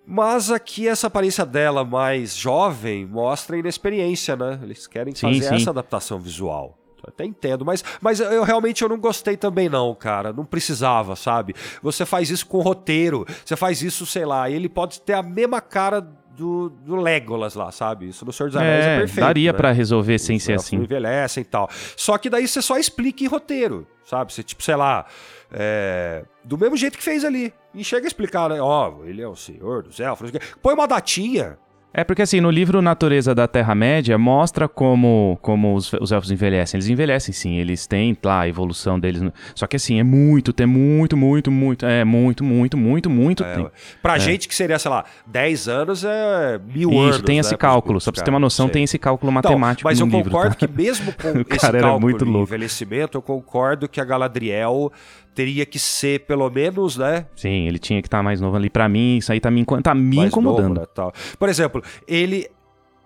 [0.04, 4.58] Mas aqui essa aparência dela mais jovem mostra inexperiência, né?
[4.61, 5.54] Eles querem Sim, fazer sim.
[5.54, 6.76] essa adaptação visual.
[7.06, 10.32] Até entendo, mas, mas eu realmente eu não gostei também não, cara.
[10.32, 11.54] Não precisava, sabe?
[11.80, 15.22] Você faz isso com roteiro, você faz isso, sei lá, e ele pode ter a
[15.22, 16.00] mesma cara
[16.42, 18.09] do, do Legolas lá, sabe?
[18.09, 19.20] Isso no Senhor dos Anéis é, É, perfeito.
[19.24, 19.57] daria né?
[19.57, 20.76] pra resolver sem Os ser assim.
[20.76, 21.68] Envelhecem e tal.
[21.96, 24.33] Só que daí você só explica em roteiro, sabe?
[24.33, 25.07] Você, tipo, sei lá,
[25.52, 27.52] é, do mesmo jeito que fez ali.
[27.72, 28.61] E chega a explicar, né?
[28.61, 30.31] Ó, ele é o senhor dos elfos.
[30.61, 31.59] Põe uma datinha.
[31.94, 36.78] É porque assim, no livro Natureza da Terra-média, mostra como, como os, os elfos envelhecem.
[36.78, 39.22] Eles envelhecem sim, eles têm lá a evolução deles.
[39.55, 43.55] Só que assim, é muito, tem muito, muito, muito, é muito, muito, muito, muito É,
[43.57, 43.70] tempo.
[44.02, 47.22] pra gente que seria, sei lá, 10 anos é mil Isso, anos.
[47.22, 48.00] tem né, esse pros- cálculo.
[48.00, 48.72] Só pra você ter uma noção, sei.
[48.72, 50.31] tem esse cálculo Então, matemático mas no eu livro.
[50.31, 50.66] concordo tá?
[50.66, 52.48] que mesmo com O esse cálculo muito louco.
[52.48, 54.90] envelhecimento, eu concordo que a Galadriel
[55.34, 58.70] teria que ser pelo menos, né, Sim, ele tinha que estar mais novo ali.
[58.70, 60.68] Pra mim, isso aí tá me, tá me mais incomodando.
[60.68, 61.12] novo, né, tal.
[61.38, 62.48] Por exemplo, ele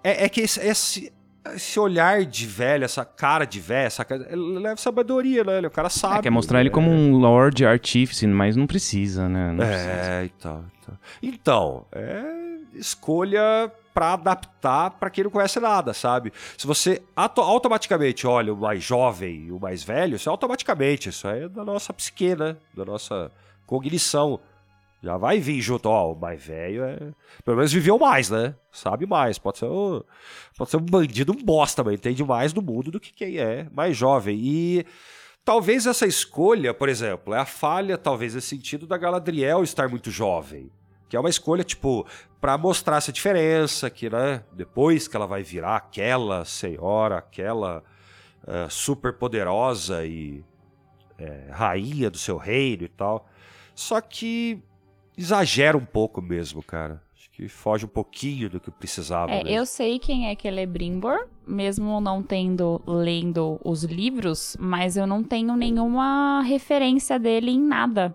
[0.02, 1.12] é, é que esse, esse,
[1.54, 5.58] esse olhar de velho, essa cara de velho, essa cara, ele leva sabedoria, né?
[5.58, 6.18] Ele, o cara sabe.
[6.18, 6.74] É, quer mostrar ele né?
[6.74, 9.52] como um Lord Artífice, mas não precisa, né?
[9.52, 9.90] Não precisa.
[9.90, 10.98] É, e tal, e tal.
[11.22, 16.30] Então, é escolha pra adaptar pra quem não conhece nada, sabe?
[16.58, 21.08] Se você auto- automaticamente olha o mais jovem e o mais velho, isso é automaticamente,
[21.08, 22.58] isso é da nossa psique, né?
[22.74, 23.32] Da nossa
[23.64, 24.38] cognição.
[25.02, 26.98] Já vai vir junto, ó, o mais velho é...
[27.42, 28.54] Pelo menos viveu mais, né?
[28.70, 30.02] Sabe mais, pode ser um,
[30.58, 33.66] pode ser um bandido, um bosta, mas entende mais do mundo do que quem é
[33.72, 34.38] mais jovem.
[34.38, 34.84] E
[35.42, 40.10] talvez essa escolha, por exemplo, é a falha, talvez, nesse sentido da Galadriel estar muito
[40.10, 40.70] jovem.
[41.08, 42.06] Que é uma escolha, tipo,
[42.40, 47.82] pra mostrar essa diferença, que, né, depois que ela vai virar aquela senhora, aquela
[48.46, 50.44] eh, super poderosa e
[51.18, 53.28] eh, rainha do seu reino e tal.
[53.74, 54.62] Só que
[55.16, 57.02] exagera um pouco mesmo, cara.
[57.14, 59.32] Acho que foge um pouquinho do que precisava.
[59.32, 65.24] É, eu sei quem é Celebrimbor, mesmo não tendo lendo os livros, mas eu não
[65.24, 68.14] tenho nenhuma referência dele em nada.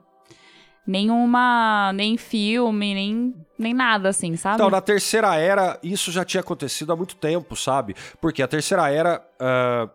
[0.85, 4.55] Nenhuma, nem filme, nem, nem nada assim, sabe?
[4.55, 7.95] Então, na Terceira Era, isso já tinha acontecido há muito tempo, sabe?
[8.19, 9.87] Porque a Terceira Era ah,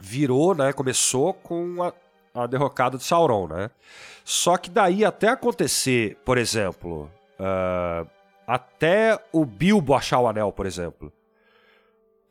[0.00, 0.72] virou, né?
[0.72, 1.92] Começou com a,
[2.42, 3.70] a derrocada de Sauron, né?
[4.24, 8.06] Só que daí até acontecer, por exemplo, ah,
[8.46, 11.12] até o Bilbo achar o anel, por exemplo.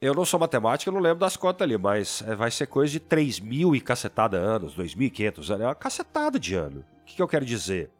[0.01, 2.91] Eu não sou matemática, eu não lembro das contas ali, mas é, vai ser coisa
[2.91, 6.83] de 3 mil e cacetada anos, 2.500 anos, é uma cacetada de ano.
[7.03, 7.91] O que, que eu quero dizer?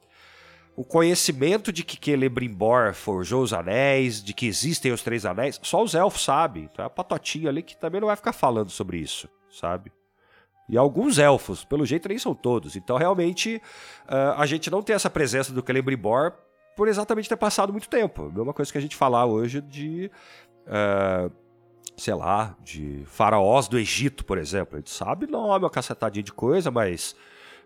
[0.75, 5.83] O conhecimento de que Celebrimbor forjou os anéis, de que existem os três anéis, só
[5.83, 6.63] os elfos sabem.
[6.71, 9.91] Então é a patotinha ali que também não vai ficar falando sobre isso, sabe?
[10.67, 12.75] E alguns elfos, pelo jeito nem são todos.
[12.75, 13.61] Então realmente
[14.07, 16.33] ah, a gente não tem essa presença do Celebrimbor
[16.75, 18.31] por exatamente ter passado muito tempo.
[18.33, 20.09] Mesma coisa que a gente falar hoje de,
[20.65, 21.29] ah,
[21.95, 24.75] sei lá, de faraós do Egito, por exemplo.
[24.75, 27.15] A gente sabe nome, uma cacetadinha de coisa, mas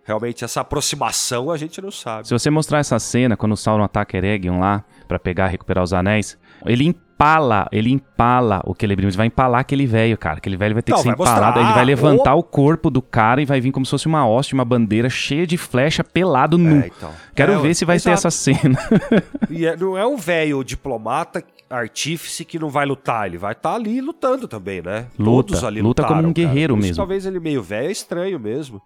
[0.08, 2.28] realmente essa aproximação a gente não sabe.
[2.28, 5.84] Se você mostrar essa cena, quando o Sauron ataca Eregion lá, pra pegar e recuperar
[5.84, 9.10] os anéis, ele empala, ele empala o Celebrimbor.
[9.12, 10.38] Ele vai empalar aquele velho, cara.
[10.38, 11.60] Aquele velho vai ter Não, que ser mostrar, empalado.
[11.60, 14.26] aí ele vai levantar o corpo do cara e vai vir como se fosse uma
[14.28, 16.82] hoste, uma bandeira cheia de flecha, pelado nu.
[16.84, 17.12] É, então.
[17.36, 18.28] Quero É, ver se vai ter exato.
[18.28, 18.78] essa cena.
[19.50, 23.74] E é- não é um velho diplomata, artífice que não vai lutar, ele vai estar
[23.76, 25.08] ali lutando também, né?
[25.20, 26.96] Luta, Todos ali luta lutaram, como um guerreiro mesmo.
[26.96, 28.82] Talvez ele meio velho é estranho mesmo.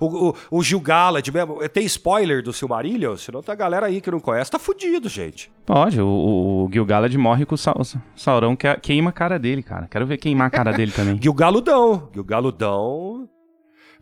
[0.00, 3.16] O, o, o Gil Galad mesmo, tem spoiler do Silmarillion?
[3.16, 5.50] Senão tem a galera aí que não conhece, tá fudido, gente.
[5.66, 7.84] Pode, o, o, o Gil-galad morre com o Sa- o
[8.16, 9.86] Sauron que- queima a cara dele, cara.
[9.90, 11.18] Quero ver queimar a cara dele também.
[11.22, 13.28] Gil Galudão, Gil Galudão...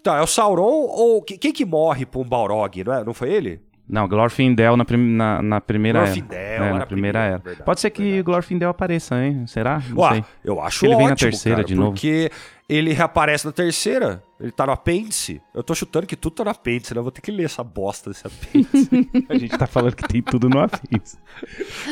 [0.01, 1.23] Então, é o Sauron ou...
[1.23, 3.05] que- Quem que morre pra um Balrog, não é?
[3.05, 3.61] Não foi ele?
[3.93, 6.49] Não, Glorfindel na, prim- na, na primeira Glorfindel, era.
[6.49, 7.39] É, era na primeira primeira, era.
[7.39, 8.23] verdade, Pode ser que verdade.
[8.23, 9.47] Glorfindel apareça, hein?
[9.47, 9.83] Será?
[9.91, 10.25] Não Ué, sei.
[10.43, 11.91] eu acho Ele vem na ótimo, terceira cara, de novo.
[11.91, 12.31] Porque
[12.69, 15.43] ele reaparece na terceira, ele tá no apêndice.
[15.55, 17.01] Eu tô chutando que tudo tá no apêndice, né?
[17.01, 18.89] Eu vou ter que ler essa bosta desse apêndice.
[19.29, 21.19] A gente tá falando que tem tudo no apêndice.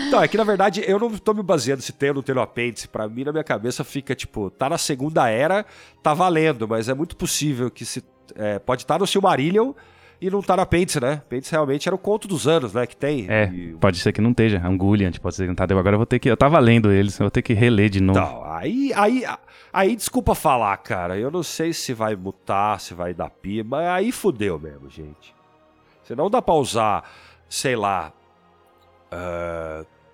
[0.08, 2.34] então, é que na verdade eu não tô me baseando se tem ou não tem
[2.34, 2.88] no apêndice.
[2.88, 5.66] Pra mim, na minha cabeça, fica tipo, tá na segunda era,
[6.02, 8.02] tá valendo, mas é muito possível que se.
[8.36, 9.72] é, pode estar no Silmarillion
[10.20, 11.14] e não tá no apêndice, né?
[11.24, 12.86] Apêndice realmente era o conto dos anos, né?
[12.86, 13.26] Que tem.
[13.28, 14.60] É, E- pode ser que não esteja.
[14.64, 15.64] Angulliant, pode ser que não tá.
[15.64, 16.28] Agora eu vou ter que.
[16.30, 18.18] Eu tava lendo eles, eu vou ter que reler de novo.
[18.18, 19.24] Então, aí, aí,
[19.72, 21.16] aí, desculpa falar, cara.
[21.18, 25.34] Eu não sei se vai mutar, se vai dar pi, mas aí fudeu mesmo, gente.
[26.02, 27.08] Você não dá pra usar,
[27.48, 28.12] sei lá.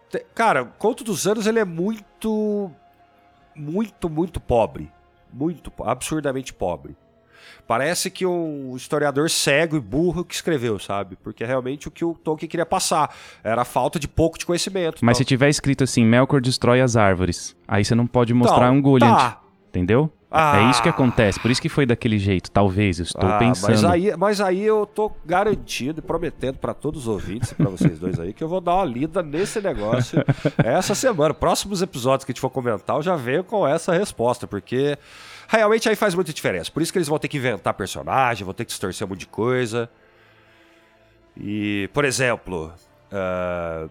[0.09, 2.71] te- cara, Conto dos Anos ele é muito.
[3.55, 4.91] Muito, muito pobre.
[5.33, 6.97] Muito, absurdamente pobre.
[7.67, 11.17] Parece que um historiador cego e burro que escreveu, sabe?
[11.17, 13.15] Porque é realmente o que o Tolkien queria passar.
[13.43, 15.05] Era a falta de pouco de conhecimento.
[15.05, 15.19] Mas tal.
[15.19, 19.17] se tiver escrito assim, Melkor destrói as árvores, aí você não pode mostrar Então, Angulliant.
[19.17, 20.11] Tá, Entendeu?
[20.31, 20.59] Ah.
[20.61, 23.71] É isso que acontece, por isso que foi daquele jeito, talvez, eu estou Ah, pensando.
[23.71, 27.71] Mas aí, mas aí eu tô garantido e prometendo pra todos os ouvintes e pra
[27.71, 30.23] vocês dois aí que eu vou dar uma lida nesse negócio
[30.63, 31.33] essa semana.
[31.33, 34.99] Próximos episódios que a gente for comentar, eu já venho com essa resposta, porque
[35.49, 36.71] realmente aí faz muita diferença.
[36.71, 39.21] Por isso que eles vão ter que inventar personagem, vão ter que distorcer um monte
[39.21, 39.89] de coisa.
[41.37, 42.73] E, por exemplo,
[43.13, 43.91] uh,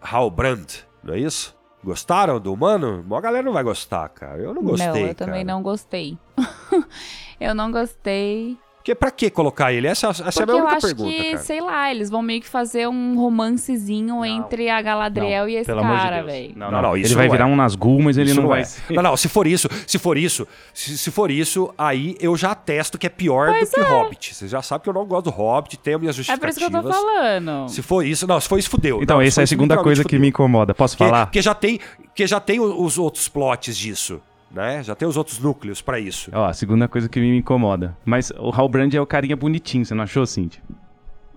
[0.00, 0.66] Halbrand,
[1.02, 1.56] não é isso?
[1.82, 3.04] Gostaram do humano?
[3.14, 4.38] A galera não vai gostar, cara.
[4.38, 4.88] Eu não gostei.
[4.88, 5.56] não, eu também cara.
[5.56, 6.18] não gostei.
[7.40, 8.58] eu não gostei.
[8.84, 9.86] Porque pra que colocar ele?
[9.86, 11.38] Essa, essa é a minha eu única acho pergunta, que, cara.
[11.38, 15.80] sei lá, eles vão meio que fazer um romancezinho entre a Galadriel e esse de
[15.80, 16.26] cara, Deus.
[16.26, 16.52] velho.
[16.54, 17.48] Não, Não, não, não, ele vai não virar é.
[17.50, 18.66] um Nazgûl, mas ele Isso não, vai é.
[18.92, 22.50] Não, não, se for isso, se for isso, se, se for isso, aí eu já
[22.50, 24.34] atesto que é pior do que Hobbit.
[24.34, 26.56] Você já sabe que eu não gosto do Hobbit, tenho minhas É por justificativas.
[26.58, 27.68] isso que eu tô falando.
[27.70, 29.02] Se for isso, não, se for isso, fudeu.
[29.02, 30.28] Então, Não, essa é a segunda coisa que me fudeu.
[30.28, 30.74] incomoda.
[30.74, 31.24] Posso Porque, falar?
[31.24, 34.20] porque já tem, porque já tem os outros plots disso,
[34.54, 34.82] né?
[34.82, 36.30] Já tem os outros núcleos pra isso.
[36.32, 37.96] Ó, a segunda coisa que me incomoda.
[38.04, 40.62] Mas o Halbrand é o carinha bonitinho, você não achou, Cintia?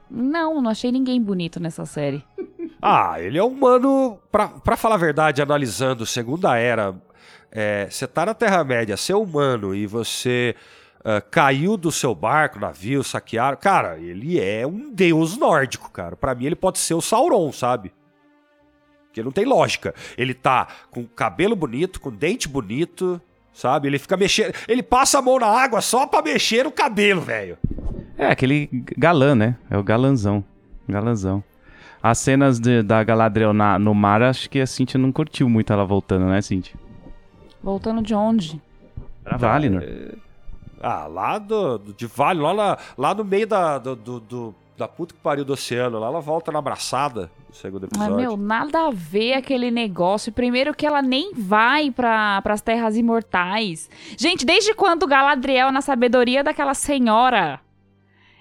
[0.09, 2.23] Não, não achei ninguém bonito nessa série.
[2.79, 6.93] Ah, ele é um humano, pra, pra falar a verdade, analisando Segunda Era,
[7.51, 10.55] é, você tá na Terra-média, ser humano e você
[11.09, 13.57] ah, caiu do seu barco, navio, saquearam.
[13.57, 16.17] Cara, ele é um deus nórdico, cara.
[16.17, 17.93] Pra mim, ele pode ser o Sauron, sabe?
[19.17, 19.95] Porque não tem lógica.
[20.17, 23.19] Ele tá com cabelo bonito, com dente bonito,
[23.51, 23.87] sabe?
[23.87, 24.53] Ele fica mexendo.
[24.67, 27.57] Ele passa a mão na água só pra mexer o cabelo, velho.
[28.17, 29.55] É, aquele galã, né?
[29.71, 30.43] É o galanzão.
[30.87, 31.43] Galanzão.
[32.01, 35.73] As cenas de- da Galadriel na- no mar, acho que a Cintia não curtiu muito
[35.73, 36.75] ela voltando, né, Cintia?
[37.61, 38.61] Voltando de onde?
[39.23, 39.83] Pra Valinor.
[40.79, 44.87] Ah, lá do, de Vale, lá, na- lá no meio da, do, do- do- da
[44.87, 45.99] puta que pariu do oceano.
[45.99, 48.15] Lá ela volta na abraçada no segundo Mas, episódio.
[48.15, 50.31] meu, nada a ver aquele negócio.
[50.31, 53.89] Primeiro que ela nem vai para as terras imortais.
[54.17, 57.59] Gente, desde quando Galadriel, na sabedoria daquela senhora,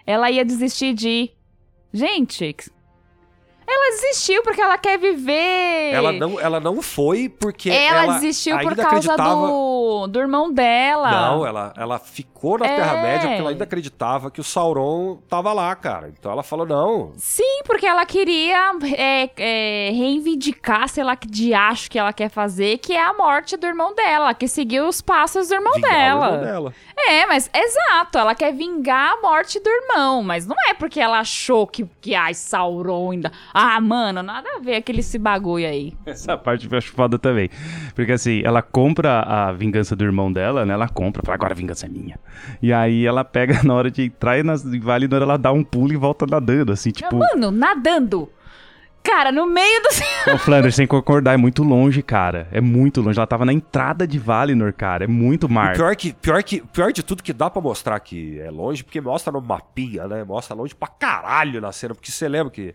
[0.07, 1.37] ela ia desistir de ir?
[1.93, 2.55] Gente,
[3.69, 5.93] ela desistiu porque ela quer viver.
[5.93, 9.35] ela, não, ela não foi porque Ela ela desistiu por causa acreditava...
[9.35, 11.11] do, do irmão dela.
[11.11, 12.77] Não, ela, ela ficou na É.
[12.77, 16.09] Terra-média porque ela ainda acreditava que o Sauron tava lá, cara.
[16.09, 21.91] Então ela falou, não, Sim, porque ela queria é, é, reivindicar, sei lá que diacho
[21.91, 25.49] que ela quer fazer, que é a morte do irmão dela, que seguiu os passos
[25.49, 26.27] do irmão vingar dela.
[26.27, 26.75] irmão dela.
[26.97, 31.19] É, mas exato, ela quer vingar a morte do irmão, mas não é porque ela
[31.21, 33.33] achou que, que ai, Sauron ainda.
[33.59, 35.95] Ah, mano, nada a ver aquele esse bagulho aí.
[36.05, 37.49] Essa parte acho foda também.
[37.95, 40.75] Porque assim, ela compra a vingança do irmão dela, né?
[40.75, 42.21] Ela compra, fala, agora a vingança é minha.
[42.61, 45.65] E aí ela pega na hora de entrar e nas em Valinor ela dá um
[45.65, 47.17] pulo e volta nadando, assim, tipo...
[47.17, 48.29] Mano, nadando.
[49.03, 50.35] Cara, no meio do.
[50.35, 52.49] Ô, Flanders, sem concordar, é muito longe, cara.
[52.51, 53.19] É muito longe.
[53.19, 55.05] Ela tava na entrada de Valinor, cara.
[55.05, 55.77] É muito mar.
[55.77, 59.01] Pior, que, pior, que, pior de tudo que dá pra mostrar que é longe, porque
[59.01, 60.25] mostra no mapinha, né?
[60.25, 62.75] Mostra longe pra caralho na cena, porque você lembra que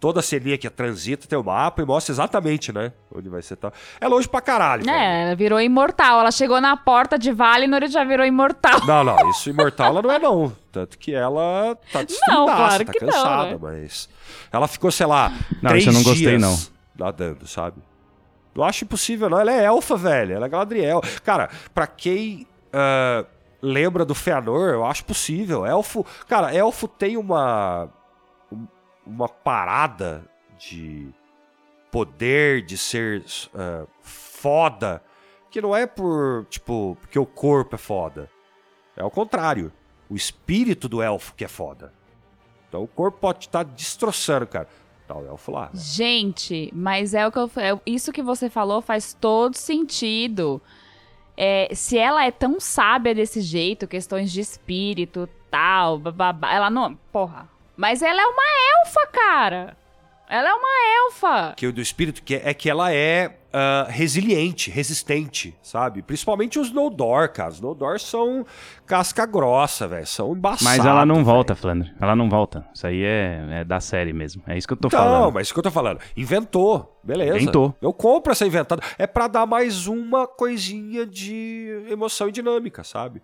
[0.00, 0.22] toda
[0.58, 2.92] que é transita tem o mapa e mostra exatamente, né?
[3.14, 3.72] Onde vai ser tal.
[4.00, 4.88] É longe pra caralho.
[4.88, 6.20] É, ela virou imortal.
[6.20, 8.84] Ela chegou na porta de Valinor e já virou imortal.
[8.86, 10.52] Não, não, isso imortal ela não é não.
[10.70, 13.58] Tanto que ela tá destruída, claro tá que não, cansada, né?
[13.60, 14.08] mas
[14.52, 15.32] ela ficou, sei lá,
[15.62, 16.58] Não, três isso eu não gostei, dias não.
[17.06, 17.76] nadando, sabe?
[18.54, 19.40] Não acho impossível, não.
[19.40, 20.34] Ela é elfa, velho.
[20.34, 21.00] Ela é Galadriel.
[21.24, 23.24] Cara, pra quem ah,
[23.62, 25.66] lembra do Feanor, eu acho possível.
[25.66, 27.88] Elfo, cara, elfo tem uma um-
[29.08, 30.22] uma parada
[30.58, 31.08] de
[31.90, 35.02] poder, de ser ah, foda,
[35.50, 38.30] que não é por, tipo, porque o corpo é foda.
[38.96, 39.72] É o contrário.
[40.10, 41.92] O espírito do elfo que é foda.
[42.68, 44.68] Então o corpo pode estar destroçando, cara.
[45.06, 45.66] Tá o elfo lá.
[45.66, 45.70] né?
[45.74, 50.60] Gente, mas é o que eu é- Isso que você falou faz todo sentido.
[51.36, 56.94] É, se ela é tão sábia desse jeito, questões de espírito, tal, bababá, ela não.
[57.12, 57.48] Porra.
[57.78, 58.42] Mas ela é uma
[58.82, 59.76] elfa, cara.
[60.28, 60.68] Ela é uma
[61.06, 61.54] elfa.
[61.56, 66.02] que o do espírito que é, é que ela é ah, resiliente, resistente, sabe?
[66.02, 67.50] Principalmente os Noldor, cara.
[67.50, 68.44] Os Noldor são
[68.84, 70.06] casca grossa, velho.
[70.06, 70.64] São embaçados.
[70.64, 71.26] Mas ela não velho.
[71.26, 71.94] volta, Flandre.
[72.00, 72.66] Ela não volta.
[72.74, 74.42] Isso aí é, é da série mesmo.
[74.46, 75.32] É isso que eu tô Não, falando.
[75.32, 76.00] mas isso que eu tô falando.
[76.16, 77.00] Inventou.
[77.02, 77.38] Beleza.
[77.38, 77.74] Inventou.
[77.80, 78.82] Eu compro essa inventada.
[78.98, 83.22] É pra dar mais uma coisinha de emoção e dinâmica, sabe?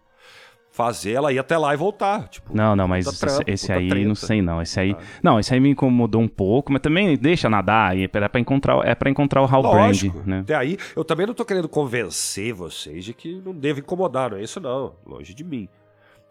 [0.74, 2.26] Fazer ela ir até lá e voltar.
[2.26, 3.06] Tipo, Não, não, mas
[3.46, 4.08] esse, aí treta.
[4.08, 4.60] não sei não.
[4.60, 8.08] Esse aí, não, esse aí me incomodou um pouco, mas também deixa nadar, e é
[8.08, 10.20] para encontrar, é para encontrar o Halbrand, Lógico.
[10.26, 10.40] né?
[10.40, 14.38] Até aí, eu também não tô querendo convencer vocês de que não deve incomodar, não
[14.38, 14.96] é isso não.
[15.06, 15.68] Longe de mim.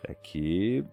[0.05, 0.83] É que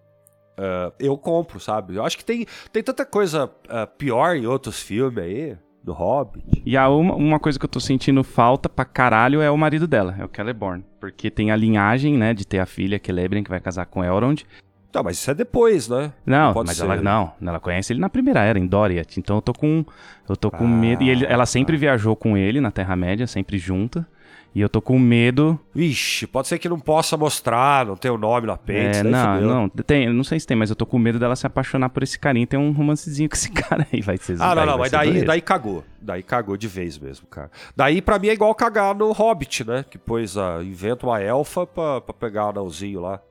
[0.57, 1.95] ah, eu compro, sabe?
[1.95, 5.57] Eu acho que tem, tem tanta coisa ah, pior em outros filmes aí.
[5.83, 6.61] Do Hobbit.
[6.65, 9.87] E a uma, uma coisa que eu tô sentindo falta pra caralho é o marido
[9.87, 10.83] dela, é o Celeborn.
[10.99, 14.43] Porque tem a linhagem, né, de ter a filha Celebrian que vai casar com Elrond.
[14.91, 16.11] Tá, mas isso é depois, né?
[16.25, 16.83] Não, pode mas ser.
[16.83, 19.17] ela não, ela conhece ele na primeira era, em Doriath.
[19.17, 19.85] Então eu tô com
[20.27, 21.79] eu tô com Ah, medo e ele- ela sempre tá.
[21.79, 24.05] viajou com ele na Terra Média, sempre junta.
[24.53, 25.57] E eu tô com medo.
[25.73, 28.99] Vixe, pode ser que não possa mostrar, não tem o nome no apêndice.
[28.99, 29.49] É, não, fudeu.
[29.49, 32.03] não, tem, não sei se tem, mas eu tô com medo dela se apaixonar por
[32.03, 32.45] esse carinha.
[32.45, 35.41] Tem um romancezinho com esse cara aí, vai ser Ah, não, não, mas daí, daí
[35.41, 35.85] cagou.
[36.01, 37.49] Daí cagou de vez mesmo, cara.
[37.75, 39.85] Daí pra mim é igual cagar no Hobbit, né?
[39.89, 43.21] Que pôs, a, inventa uma elfa pra, pra pegar o anãozinho lá.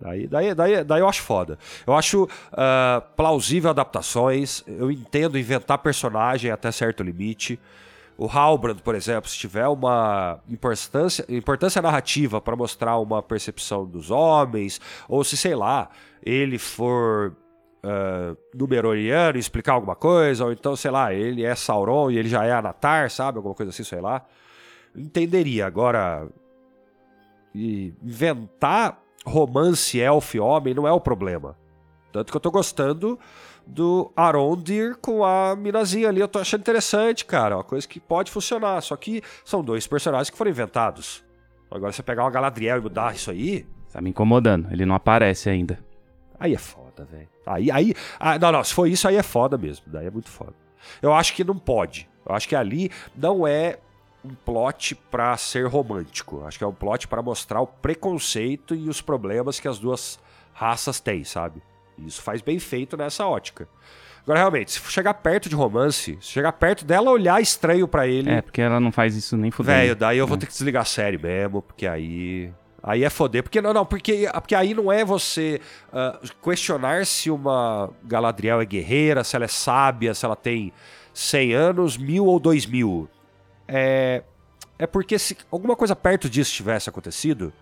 [0.00, 1.58] Daí, daí, daí, daí eu acho foda.
[1.86, 4.62] Eu acho ah, plausível adaptações.
[4.66, 7.58] Eu entendo inventar personagem até certo limite.
[8.16, 14.10] O Halbrand, por exemplo, se tiver uma importância, importância narrativa para mostrar uma percepção dos
[14.10, 15.90] homens, ou se, sei lá,
[16.22, 17.34] ele for
[17.84, 22.28] uh, Númenoriano e explicar alguma coisa, ou então, sei lá, ele é Sauron e ele
[22.28, 23.38] já é Anatar, sabe?
[23.38, 24.24] Alguma coisa assim, sei lá.
[24.94, 25.66] Entenderia.
[25.66, 26.28] Agora,
[27.54, 31.56] inventar romance elfo e homem não é o problema.
[32.12, 33.18] Tanto que eu tô gostando
[33.66, 36.20] do Arondir com a Minazinha ali.
[36.20, 37.56] Eu tô achando interessante, cara.
[37.56, 38.80] Uma coisa que pode funcionar.
[38.82, 41.24] Só que são dois personagens que foram inventados.
[41.70, 45.48] Agora, você pegar uma Galadriel e mudar isso aí, Tá me incomodando, ele não aparece
[45.48, 45.78] ainda.
[46.36, 47.28] Aí é foda, velho.
[47.46, 47.94] Aí, aí.
[48.18, 48.64] ah, não, não.
[48.64, 49.84] Se for isso, aí é foda mesmo.
[49.86, 50.52] Daí é muito foda.
[51.00, 52.08] Eu acho que não pode.
[52.26, 53.78] Eu acho que ali não é
[54.24, 56.38] um plot pra ser romântico.
[56.38, 59.78] Eu acho que é um plot pra mostrar o preconceito e os problemas que as
[59.78, 60.18] duas
[60.52, 61.62] raças têm, sabe?
[61.98, 63.68] E isso faz bem feito nessa ótica.
[64.22, 68.30] Agora, realmente, se chegar perto de romance, se chegar perto dela olhar estranho pra ele,
[68.30, 69.76] É, porque ela não faz isso nem fudendo.
[69.76, 72.50] Velho, daí eu vou ter que desligar a série mesmo, porque aí.
[72.82, 73.42] Aí é foder.
[73.42, 75.60] Porque não, não, porque, porque aí não é você
[75.92, 80.72] ah, questionar se uma Galadriel é guerreira, se ela é sábia, se ela tem
[81.12, 83.08] 100 anos, mil ou dois mil.
[83.66, 84.22] É,
[84.78, 87.52] é porque se alguma coisa perto disso tivesse acontecido,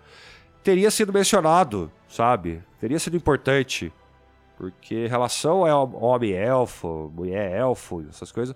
[0.62, 2.62] teria sido mencionado, sabe?
[2.80, 3.92] Teria sido importante.
[4.62, 8.54] Porque relação é homem-elfo, mulher-elfo, essas coisas,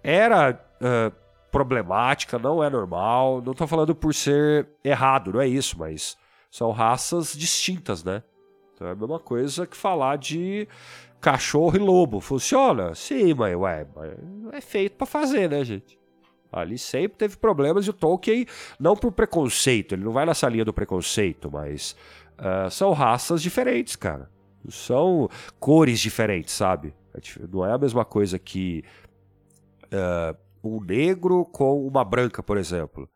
[0.00, 1.10] era ah,
[1.50, 3.42] problemática, não é normal.
[3.44, 6.16] Não tô falando por ser errado, não é isso, mas
[6.48, 8.22] são raças distintas, né?
[8.72, 10.68] Então é a mesma coisa que falar de
[11.20, 12.20] cachorro e lobo.
[12.20, 12.94] Funciona?
[12.94, 13.88] Sim, mas ué,
[14.52, 15.98] é feito pra fazer, né, gente?
[16.52, 18.46] Ali sempre teve problemas e o Tolkien,
[18.78, 21.96] não por preconceito, ele não vai nessa linha do preconceito, mas
[22.38, 24.32] ah, são raças diferentes, cara.
[24.68, 26.94] São cores diferentes, sabe?
[27.14, 28.82] É Não é a mesma coisa que
[29.92, 33.08] ah, um negro com uma branca, por exemplo.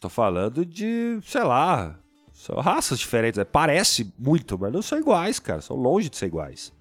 [0.00, 1.98] Tô falando de, sei lá,
[2.32, 3.38] são raças diferentes.
[3.38, 3.44] né?
[3.44, 5.60] Parece muito, mas não são iguais, cara.
[5.60, 6.72] São longe de ser iguais.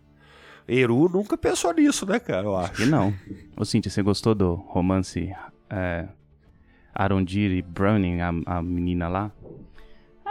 [0.68, 2.46] Eru nunca pensou nisso, né, cara?
[2.46, 2.84] Eu acho.
[2.84, 3.14] E não.
[3.58, 5.34] Ô, Cintia, você gostou do romance
[5.70, 6.08] é,
[6.94, 9.32] Arondir e Browning, a, a menina lá?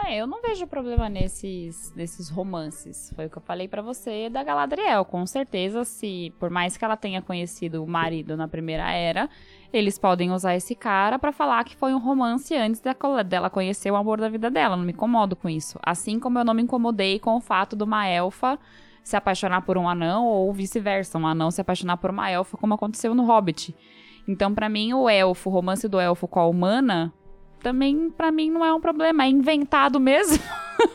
[0.09, 3.13] Ah, eu não vejo problema nesses, nesses romances.
[3.15, 5.05] Foi o que eu falei pra você da Galadriel.
[5.05, 9.29] Com certeza, se por mais que ela tenha conhecido o marido na primeira era,
[9.71, 13.91] eles podem usar esse cara pra falar que foi um romance antes da dela conhecer
[13.91, 14.75] o amor da vida dela.
[14.75, 15.77] Não me incomodo com isso.
[15.83, 18.57] Assim como eu não me incomodei com o fato de uma elfa
[19.03, 22.73] se apaixonar por um anão ou vice-versa, um anão se apaixonar por uma elfa, como
[22.73, 23.75] aconteceu no Hobbit.
[24.27, 27.13] Então, pra mim, o elfo, o romance do elfo com a humana,
[27.59, 30.41] também pra mim não é um problema, é inventado mesmo.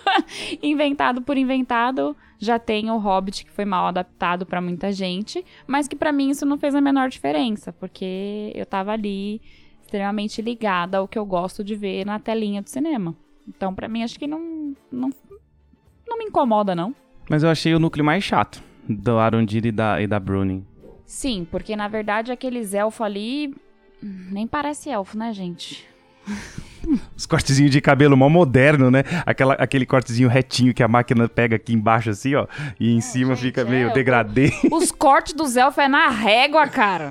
[0.63, 2.17] inventado por inventado.
[2.39, 6.31] Já tem o Hobbit que foi mal adaptado pra muita gente, mas que pra mim
[6.31, 9.41] isso não fez a menor diferença, porque eu tava ali
[9.81, 13.15] extremamente ligada ao que eu gosto de ver na telinha do cinema.
[13.49, 15.11] Então, pra mim acho que não não,
[16.07, 16.95] não me incomoda não.
[17.29, 20.67] Mas eu achei o núcleo mais chato do Arondir e da, e da Browning.
[21.07, 23.55] Sim, porque na verdade aqueles elfos ali
[24.03, 25.87] hum, nem parece elfo, né, gente?
[27.17, 29.05] Os cortezinhos de cabelo mó moderno, né?
[29.25, 32.47] Aquela, aquele cortezinho retinho que a máquina pega aqui embaixo assim, ó.
[32.79, 34.53] E em cima gente, fica é, meio eu- degradê.
[34.71, 37.09] Os cortes dos elfos é na régua, cara.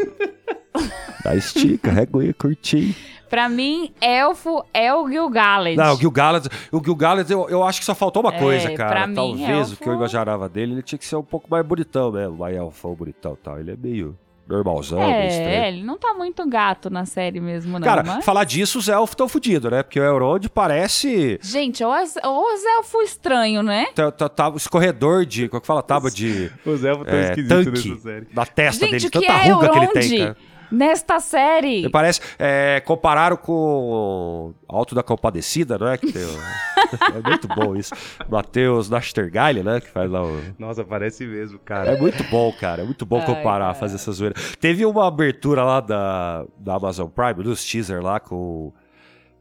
[1.23, 2.93] Dá estica, reguinha, curtinho.
[3.29, 5.75] Pra mim, elfo é o Gil-galad.
[5.75, 8.77] Não, o Gil-galad, o Gil-galad eu, eu acho que só faltou uma É, coisa, pra
[8.77, 9.07] cara.
[9.07, 11.65] mim, Talvez elfo- o que eu imaginava dele, ele tinha que ser um pouco mais
[11.65, 12.37] bonitão mesmo.
[12.37, 13.59] Mais elfão, bonitão e tal.
[13.59, 14.15] Ele é meio
[14.53, 15.65] normalzão, É, estranho.
[15.65, 17.81] ele não tá muito gato na série mesmo, não.
[17.85, 18.23] Cara, mas...
[18.25, 19.83] falar disso, os elfos estão fodidos, né?
[19.83, 21.39] Porque o Elrond parece.
[21.41, 23.87] Gente, ou os, os elfos estranhos, né?
[23.95, 25.47] Tá, tá, tá, corredor de.
[25.49, 25.83] Como é que fala?
[25.83, 26.51] Tábua de.
[26.65, 29.09] Os elfos É, tanque na testa Gente, dele.
[29.09, 29.99] Tanta é ruga que ele Elrond?
[29.99, 30.37] tem, cara.
[30.71, 31.89] Nesta série!
[31.89, 32.19] Parece.
[32.39, 35.97] é, compararam com o Alto da Compadecida, não é?
[35.97, 36.23] Que tem
[37.15, 37.93] é muito bom isso.
[38.29, 39.79] Matheus Nastergalli, né?
[39.79, 40.41] Que faz lá o.
[40.57, 41.97] Nossa, parece mesmo, É cara.
[41.97, 42.81] muito bom, cara.
[42.81, 43.73] É muito bom Ai, comparar, cara.
[43.75, 44.35] fazer essa zoeira.
[44.59, 48.71] Teve uma abertura lá da, da Amazon Prime, dos teaser lá com,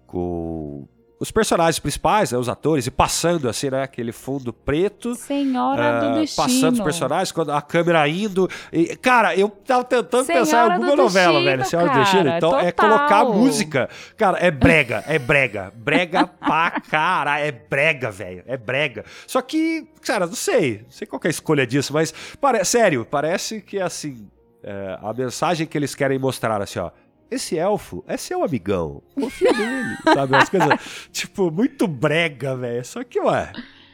[0.06, 0.86] com
[1.22, 3.84] os personagens principais, né, os atores, e passando assim, né?
[3.84, 5.14] Aquele fundo preto.
[5.14, 6.46] Senhora do ah, destino.
[6.48, 8.50] passando os personagens, quando a câmera indo.
[8.72, 11.64] E, cara, eu tava tentando pensar em Senhora alguma do novela, Destino, velho.
[11.64, 12.28] Senhora do cara, Destino.
[12.28, 12.98] Então é total.
[12.98, 13.88] colocar música.
[14.16, 15.72] Cara, é brega, é brega.
[15.76, 17.44] Brega pra caralho.
[17.44, 18.42] É brega, velho.
[18.44, 19.04] É brega.
[19.24, 20.80] Só que, cara, não sei.
[20.82, 22.64] Não sei qual é a escolha disso, mas, pare...
[22.64, 24.28] sério, parece que assim.
[24.64, 26.90] é, a mensagem que eles querem mostrar, assim, ó.
[27.32, 29.02] Esse elfo é seu amigão.
[29.14, 29.96] Confia nele.
[30.04, 30.34] Sabe?
[30.34, 32.84] Umas coisas, tipo, muito brega, velho.
[32.84, 33.52] Só que, ué.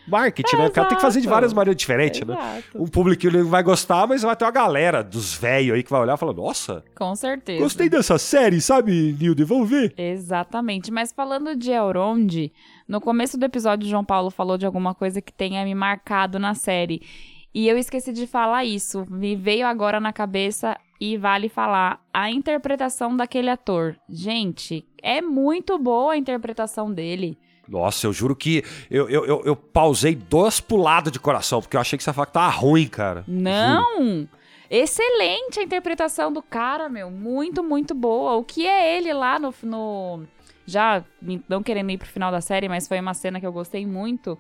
[0.09, 0.67] Marketing, né?
[0.67, 2.35] O cara tem que fazer de várias maneiras diferentes, né?
[2.35, 2.83] Exato.
[2.83, 6.01] Um público que vai gostar, mas vai ter uma galera dos velhos aí que vai
[6.01, 7.63] olhar e falar: Nossa, Com certeza.
[7.63, 9.45] gostei dessa série, sabe, Nilde?
[9.45, 9.93] Vamos ver.
[9.99, 10.91] Exatamente.
[10.91, 12.51] Mas falando de Elrond,
[12.89, 16.39] no começo do episódio, o João Paulo falou de alguma coisa que tenha me marcado
[16.39, 17.03] na série.
[17.55, 19.05] E eu esqueci de falar isso.
[19.11, 23.97] Me veio agora na cabeça e vale falar a interpretação daquele ator.
[24.09, 27.39] Gente, é muito boa a interpretação dele.
[27.69, 31.81] Nossa, eu juro que eu, eu, eu, eu pausei duas puladas de coração, porque eu
[31.81, 33.25] achei que você ia falar que tava ruim, cara.
[33.29, 34.27] Não!
[34.71, 37.11] Excelente a interpretação do cara, meu.
[37.11, 38.37] Muito, muito boa.
[38.37, 39.55] O que é ele lá no.
[39.63, 40.25] no-
[40.67, 41.03] já
[41.49, 44.39] não querendo ir pro final da série, mas foi uma cena que eu gostei muito.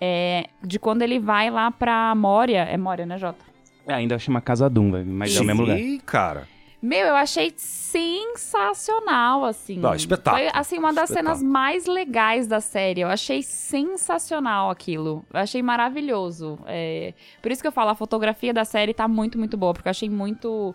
[0.00, 2.62] É, de quando ele vai lá pra Moria.
[2.62, 3.44] É Moria, né, Jota?
[3.88, 5.78] É, ainda chama Casa Doom, velho, mas é o mesmo lugar.
[5.78, 6.46] Sim, cara.
[6.80, 9.78] Meu, eu achei sensacional, assim.
[9.78, 10.42] Não, espetáculo.
[10.44, 11.36] Foi, assim, uma das Espetáculo.
[11.38, 13.00] cenas mais legais da série.
[13.00, 15.24] Eu achei sensacional aquilo.
[15.32, 16.58] Eu achei maravilhoso.
[16.66, 19.72] É, Por isso que eu falo, a fotografia da série tá muito, muito boa.
[19.74, 20.74] Porque eu achei muito...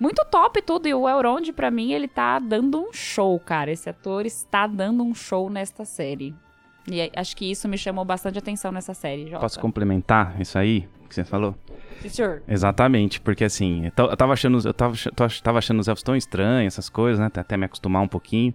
[0.00, 0.88] Muito top tudo.
[0.88, 3.70] E o Elrond, pra mim, ele tá dando um show, cara.
[3.70, 6.34] Esse ator está dando um show nesta série.
[6.90, 9.38] E é- acho que isso me chamou bastante atenção nessa série, Jota.
[9.40, 11.54] Posso complementar isso aí que você falou?
[12.00, 12.42] Sim, senhor.
[12.48, 14.94] Exatamente, porque assim, eu ta- eu tava achando, eu tava,
[15.42, 17.26] tava achando os elfos tão estranhos, essas coisas, né?
[17.34, 18.54] Até me acostumar um pouquinho.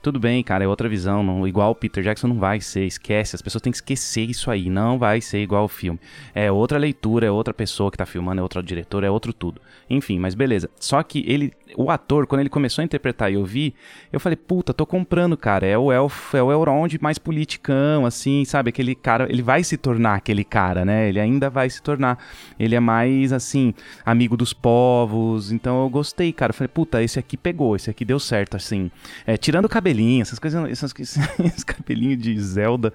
[0.00, 1.22] Tudo bem, cara, é outra visão.
[1.24, 3.34] Não, igual o Peter Jackson não vai ser, esquece.
[3.34, 4.70] As pessoas têm que esquecer isso aí.
[4.70, 5.98] Não vai ser igual o filme.
[6.32, 9.60] É outra leitura, é outra pessoa que tá filmando, é outro diretor, é outro tudo.
[9.90, 10.70] Enfim, mas beleza.
[10.78, 13.74] Só que ele, o ator, quando ele começou a interpretar e eu vi,
[14.12, 15.66] eu falei, puta, tô comprando, cara.
[15.66, 18.70] É o elfo, é o Elrond mais politicão, assim, sabe?
[18.70, 21.08] Aquele cara, ele vai se tornar aquele cara, né?
[21.08, 22.18] Ele ainda vai se tornar.
[22.58, 25.52] Ele é mais, assim, amigo dos povos.
[25.52, 26.50] Então eu gostei, cara.
[26.50, 28.90] Eu falei, puta, esse aqui pegou, esse aqui deu certo, assim.
[29.26, 32.92] É, tirando o cabelinho, essas coisas, essas, esses cabelinhos de Zelda.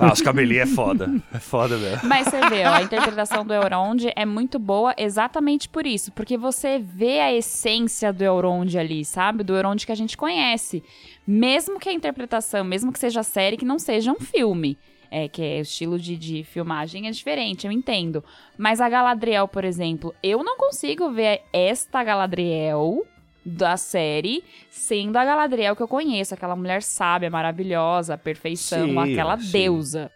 [0.00, 1.10] Ah, os cabelinhos é foda.
[1.32, 2.08] É foda mesmo.
[2.08, 6.12] Mas você vê, ó, a interpretação do Elrond é muito boa exatamente por isso.
[6.12, 7.73] Porque você vê a essência
[8.14, 9.42] do Elrond ali, sabe?
[9.42, 10.82] Do Elrond que a gente conhece.
[11.26, 14.78] Mesmo que a interpretação, mesmo que seja série, que não seja um filme.
[15.10, 18.24] É, que é o estilo de, de filmagem é diferente, eu entendo.
[18.58, 23.06] Mas a Galadriel, por exemplo, eu não consigo ver esta Galadriel
[23.44, 26.34] da série sendo a Galadriel que eu conheço.
[26.34, 29.52] Aquela mulher sábia, maravilhosa, perfeição, Sim, aquela sim.
[29.52, 30.10] deusa.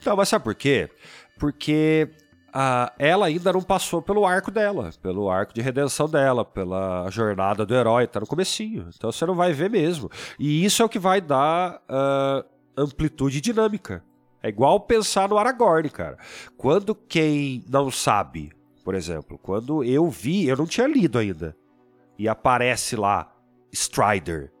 [0.00, 0.88] Então, mas sabe por quê?
[1.38, 2.08] Porque
[2.52, 7.64] ah, ela ainda não passou pelo arco dela, pelo arco de redenção dela, pela jornada
[7.64, 8.88] do herói, tá no comecinho.
[8.94, 10.10] Então você não vai ver mesmo.
[10.38, 12.44] E isso é o que vai dar ah,
[12.76, 14.02] amplitude dinâmica.
[14.42, 16.16] É igual pensar no Aragorn, cara.
[16.56, 18.52] Quando quem não sabe,
[18.84, 21.56] por exemplo, quando eu vi, eu não tinha lido ainda,
[22.18, 23.32] e aparece lá
[23.72, 24.52] Strider.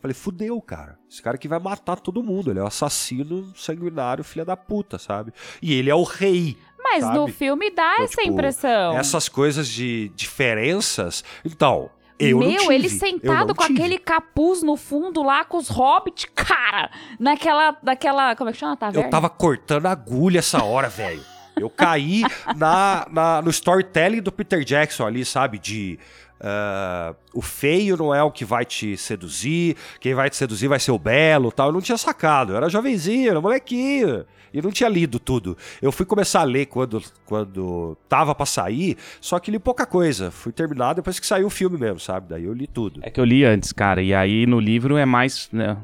[0.00, 0.98] Falei, fudeu, cara.
[1.08, 2.50] Esse cara aqui vai matar todo mundo.
[2.50, 5.32] Ele é um assassino sanguinário, filha da puta, sabe?
[5.62, 6.58] E ele é o rei.
[6.82, 7.32] Mas no Sabe?
[7.32, 8.96] filme dá Então, essa tipo, impressão.
[8.98, 11.24] Essas coisas de diferenças.
[11.44, 12.74] Então, eu Meu, não tive.
[12.74, 13.78] ele sentado com tive.
[13.80, 18.76] aquele capuz no fundo lá com os hobbits, cara, naquela, naquela, como é que chama?
[18.76, 19.06] Taverna?
[19.06, 21.22] Eu tava cortando agulha essa hora, velho.
[21.56, 22.22] Eu caí
[22.56, 25.58] na, na- no storytelling do Peter Jackson ali, sabe?
[25.58, 25.98] De.
[26.40, 30.80] ah, o feio não é o que vai te seduzir, quem vai te seduzir vai
[30.80, 31.68] ser o belo tal.
[31.68, 34.24] Eu não tinha sacado, eu era jovenzinho, era molequinho.
[34.52, 35.56] E não tinha lido tudo.
[35.80, 40.30] Eu fui começar a ler quando, quando tava pra sair, só que li pouca coisa.
[40.30, 42.28] Fui terminar depois que saiu o filme mesmo, sabe?
[42.28, 43.00] Daí eu li tudo.
[43.02, 45.48] É que eu li antes, cara, e aí no livro é mais.
[45.52, 45.76] né,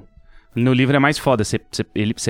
[0.58, 1.58] No livro é mais foda, você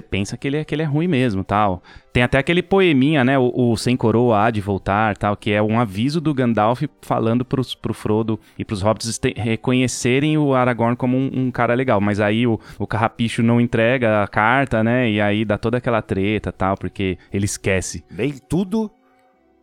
[0.03, 1.83] pensa que ele, é, que ele é ruim mesmo, tal.
[2.12, 5.62] Tem até aquele poeminha, né, o, o Sem Coroa há de voltar, tal, que é
[5.62, 10.97] um aviso do Gandalf falando pros, pro Frodo e pros hobbits este- reconhecerem o Aragorn
[10.97, 12.01] como um, um cara legal.
[12.01, 16.03] Mas aí o, o Carrapicho não entrega a carta, né, e aí dá toda aquela
[16.03, 18.05] treta, tal, porque ele esquece.
[18.11, 18.91] Nem tudo,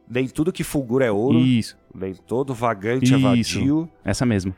[0.10, 1.40] nem tudo que fulgura é ouro.
[1.40, 1.78] Isso.
[1.94, 3.16] nem todo vagante Isso.
[3.16, 3.90] é vadio.
[4.04, 4.56] Essa mesmo.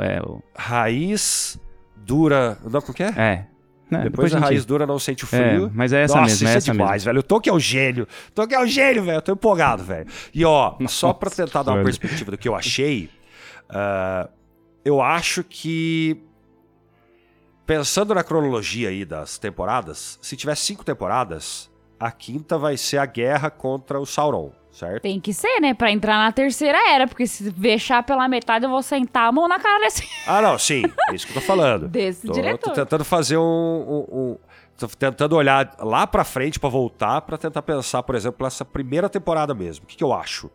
[0.00, 1.58] É, o- Raiz
[1.96, 2.58] dura.
[2.64, 3.14] Não, como que é?
[3.16, 3.46] é.
[3.88, 5.70] Né, Depois, a gente- raiz dura não sente o É, frio.
[5.72, 7.04] mas é essa Nossa, mesmo, é isso essa é demais, mesmo.
[7.06, 7.20] velho.
[7.20, 8.08] O Tolkien é o gênio.
[8.28, 9.18] O Tolkien é o gênio, velho.
[9.18, 10.08] Eu tô empolgado, velho.
[10.34, 13.08] E ó, só pra tentar dar uma perspectiva do que eu achei,
[13.70, 14.28] ah,
[14.84, 16.20] eu acho que.
[17.64, 21.68] Pensando na cronologia aí das temporadas, se tiver cinco temporadas,
[21.98, 25.02] a quinta vai ser a guerra contra o Sauron, certo?
[25.02, 25.72] Tem que ser, né?
[25.74, 29.48] Pra entrar na terceira era, porque se fechar pela metade, eu vou sentar a mão
[29.48, 30.82] na cara desse, Ah, não, sim.
[31.10, 31.88] É isso que eu tô falando.
[31.88, 32.70] desse Tô, diretor.
[32.70, 34.38] tô tentando fazer um, um- um-
[34.78, 39.08] Tô tentando olhar lá pra frente pra voltar pra tentar pensar, por exemplo, essa primeira
[39.08, 39.84] temporada mesmo.
[39.84, 40.50] O que, que eu acho?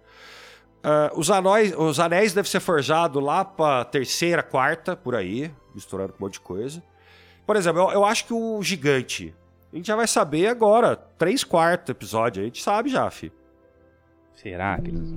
[0.84, 6.14] Ah, os, anéis, os anéis devem ser forjados lá pra terceira, quarta, por aí, misturando
[6.14, 6.84] com um monte de coisa.
[7.48, 9.34] Por exemplo, eu, eu acho que o gigante.
[9.72, 13.32] A gente já vai saber agora, três quartos episódio, a gente sabe já, fi.
[14.36, 15.14] Será que eles.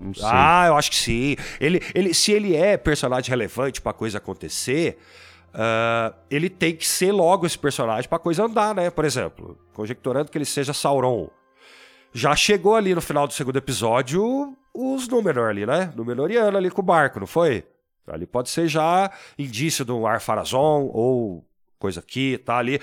[0.00, 0.24] Não sei.
[0.26, 1.36] Ah, eu acho que sim.
[1.60, 4.98] Ele, ele, se ele é personagem relevante pra coisa acontecer,
[5.52, 8.90] ah, ele tem que ser logo esse personagem pra coisa andar, né?
[8.90, 11.30] Por exemplo, conjecturando que ele seja Sauron.
[12.12, 15.92] Já chegou ali no final do segundo episódio os Númenor ali, né?
[15.94, 17.64] Númenoriano ali com o barco, não foi?
[18.06, 21.44] Ali pode ser já indício de um Ar-Pharazôn ou
[21.78, 22.80] coisa aqui, tá ali.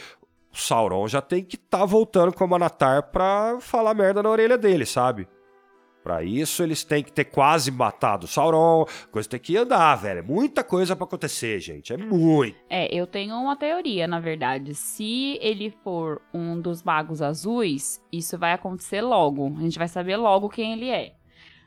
[0.54, 4.58] O Sauron já tem que tá voltando com o Manatar pra falar merda na orelha
[4.58, 5.28] dele, sabe?
[6.04, 8.86] Pra isso, eles têm que ter quase matado o Sauron.
[9.12, 10.20] Coisa tem que andar, velho.
[10.20, 11.94] É muita coisa pra acontecer, gente.
[11.94, 12.58] É muito.
[12.70, 14.74] É, eu tenho uma teoria, na verdade.
[14.74, 19.56] Se ele for um dos magos azuis, isso vai acontecer logo.
[19.60, 21.14] A gente vai saber logo quem ele é.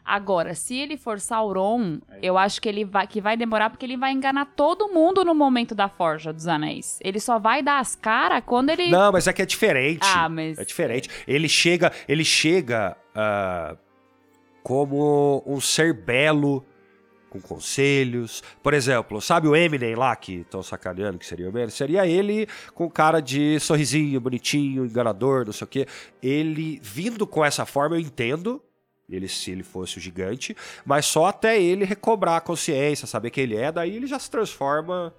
[0.05, 3.97] Agora, se ele for Sauron, eu acho que ele vai que vai demorar porque ele
[3.97, 6.99] vai enganar todo mundo no momento da Forja dos Anéis.
[7.03, 10.07] Ele só vai dar as caras quando ele Não, mas é que é diferente.
[10.15, 11.09] Ah, mas É diferente.
[11.27, 13.77] Ele chega, ele chega ah,
[14.63, 16.63] como um ser belo,
[17.31, 18.43] com conselhos.
[18.63, 21.71] Por exemplo, sabe o Eminem lá que estão sacaneando que seria o Eminem?
[21.71, 25.87] Seria ele com cara de sorrisinho, bonitinho, enganador, não sei o quê.
[26.23, 28.63] Ele vindo com essa forma, eu entendo.
[29.11, 33.45] Ele, se ele fosse o gigante, mas só até ele recobrar a consciência, saber quem
[33.45, 35.13] ele é, daí ele já se transforma.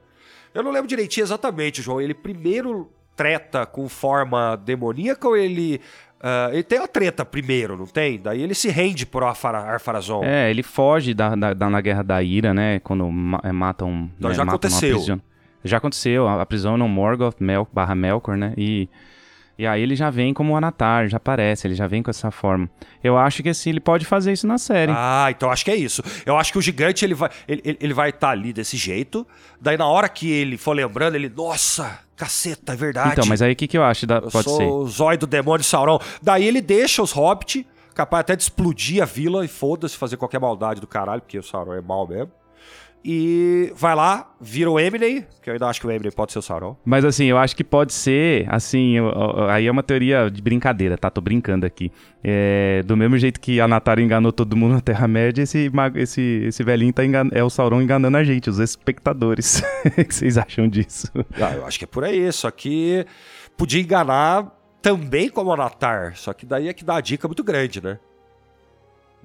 [0.53, 2.01] Eu não lembro direitinho exatamente, João.
[2.01, 5.79] Ele primeiro treta com forma demoníaca ou ele.
[6.19, 8.19] ah, ele tem a treta primeiro, não tem?
[8.19, 10.23] Daí ele se rende pro Arfara- Arpharazon.
[10.23, 12.79] É, ele foge da, da, da- na Guerra da Ira, né?
[12.79, 14.09] Quando ma- é, matam.
[14.17, 15.21] Então né, já matam uma aconteceu.
[15.63, 18.53] Já aconteceu, a, a prisão no Morgoth Mel, barra Melkor, né?
[18.57, 18.87] E,
[19.57, 22.29] e aí ele já vem como o Anatar, já aparece, ele já vem com essa
[22.31, 22.69] forma.
[23.03, 24.91] Eu acho que assim, ele pode fazer isso na série.
[24.95, 26.01] Ah, então acho que é isso.
[26.25, 29.25] Eu acho que o gigante ele vai ele, ele- ele vai estar ali desse jeito.
[29.61, 33.11] Daí na hora que ele for lembrando, ele, nossa, caceta, é verdade.
[33.13, 34.05] então, mas aí o que, que eu acho?
[34.05, 34.63] Da, Eu pode sou ser.
[34.65, 35.99] o zóio do demônio Sauron.
[36.21, 40.39] Daí ele deixa os hobbits, capaz até de explodir a vila e foda-se, fazer qualquer
[40.39, 42.31] maldade do caralho, porque o Sauron é mal mesmo.
[43.07, 46.39] E vai lá, vira o Eminem, que eu ainda acho que o Eminem pode ser
[46.39, 46.75] o Sauron.
[46.83, 50.41] Mas assim, eu acho que pode ser, assim, eu- eu- aí é uma teoria de
[50.41, 51.11] brincadeira, tá?
[51.11, 51.91] Tô brincando aqui.
[52.23, 56.63] É, do mesmo jeito que a Natália enganou todo mundo na Terra-média, esse, esse, esse
[56.63, 59.61] velhinho tá engan- é o Sauron enganando a gente, os espectadores.
[59.85, 61.07] O que vocês acham disso?
[61.39, 63.05] Ah, eu acho que é por aí, só que
[63.55, 64.51] podia enganar
[64.81, 67.99] também como o Anatar, só que daí é que dá a dica muito grande, né?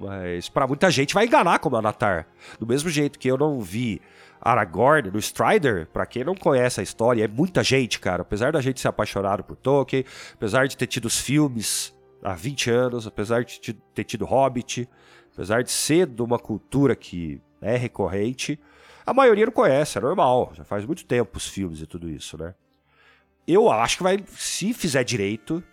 [0.01, 2.27] Mas pra muita gente vai enganar como Anatar.
[2.59, 4.01] Do mesmo jeito que eu não vi
[4.41, 8.23] Aragorn no Strider, pra quem não conhece a história, é muita gente, cara.
[8.23, 11.93] Apesar da gente ser apaixonado por Tolkien, apesar de ter tido os filmes
[12.23, 13.59] há 20 anos, apesar de
[13.93, 14.89] ter tido Hobbit,
[15.33, 18.59] apesar de ser de uma cultura que é recorrente,
[19.05, 20.51] a maioria não conhece, é normal.
[20.55, 22.55] Já faz muito tempo os filmes e tudo isso, né?
[23.47, 25.63] Eu acho que vai, se fizer direito,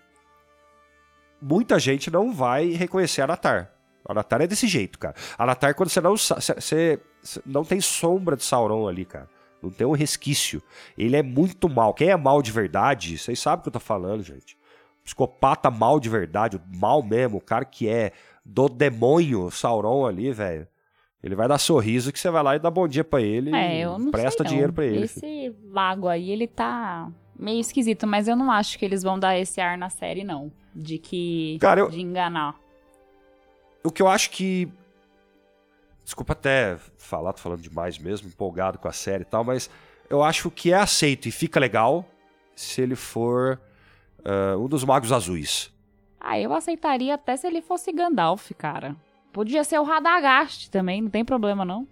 [1.41, 3.73] muita gente não vai reconhecer Anatar.
[4.09, 5.15] Anatar é desse jeito, cara.
[5.39, 6.99] Anatar, quando você não, você-
[7.45, 9.29] não tem sombra de Sauron ali, cara.
[9.63, 10.63] Não tem um resquício.
[10.97, 11.93] Ele é muito mal.
[11.93, 14.57] Quem é mal de verdade, vocês sabem o que eu tô falando, gente.
[15.05, 18.13] Psicopata mal de verdade, mal mesmo, o cara que é
[18.45, 20.67] do demônio Sauron ali, velho.
[21.23, 23.79] Ele vai dar sorriso que você vai lá e dá bom dia pra ele É,
[23.79, 25.05] e eu não presta sei, dinheiro pra ele.
[25.05, 29.37] Esse vago aí, ele tá meio esquisito, mas eu não acho que eles vão dar
[29.37, 30.53] esse ar na série, não.
[30.75, 31.59] De que.
[31.61, 32.55] Cara, eu- De enganar.
[33.89, 34.71] O que eu acho que.
[36.05, 39.71] Desculpa até falar, tô falando demais mesmo, empolgado com a série e tal, mas
[40.11, 42.05] eu acho que é aceito e fica legal
[42.55, 43.59] se ele for
[44.23, 45.73] ah, um dos magos azuis.
[46.21, 48.95] Ah, eu aceitaria até se ele fosse Gandalf, cara.
[49.33, 51.89] Podia ser o Radagast também, não tem problema, não.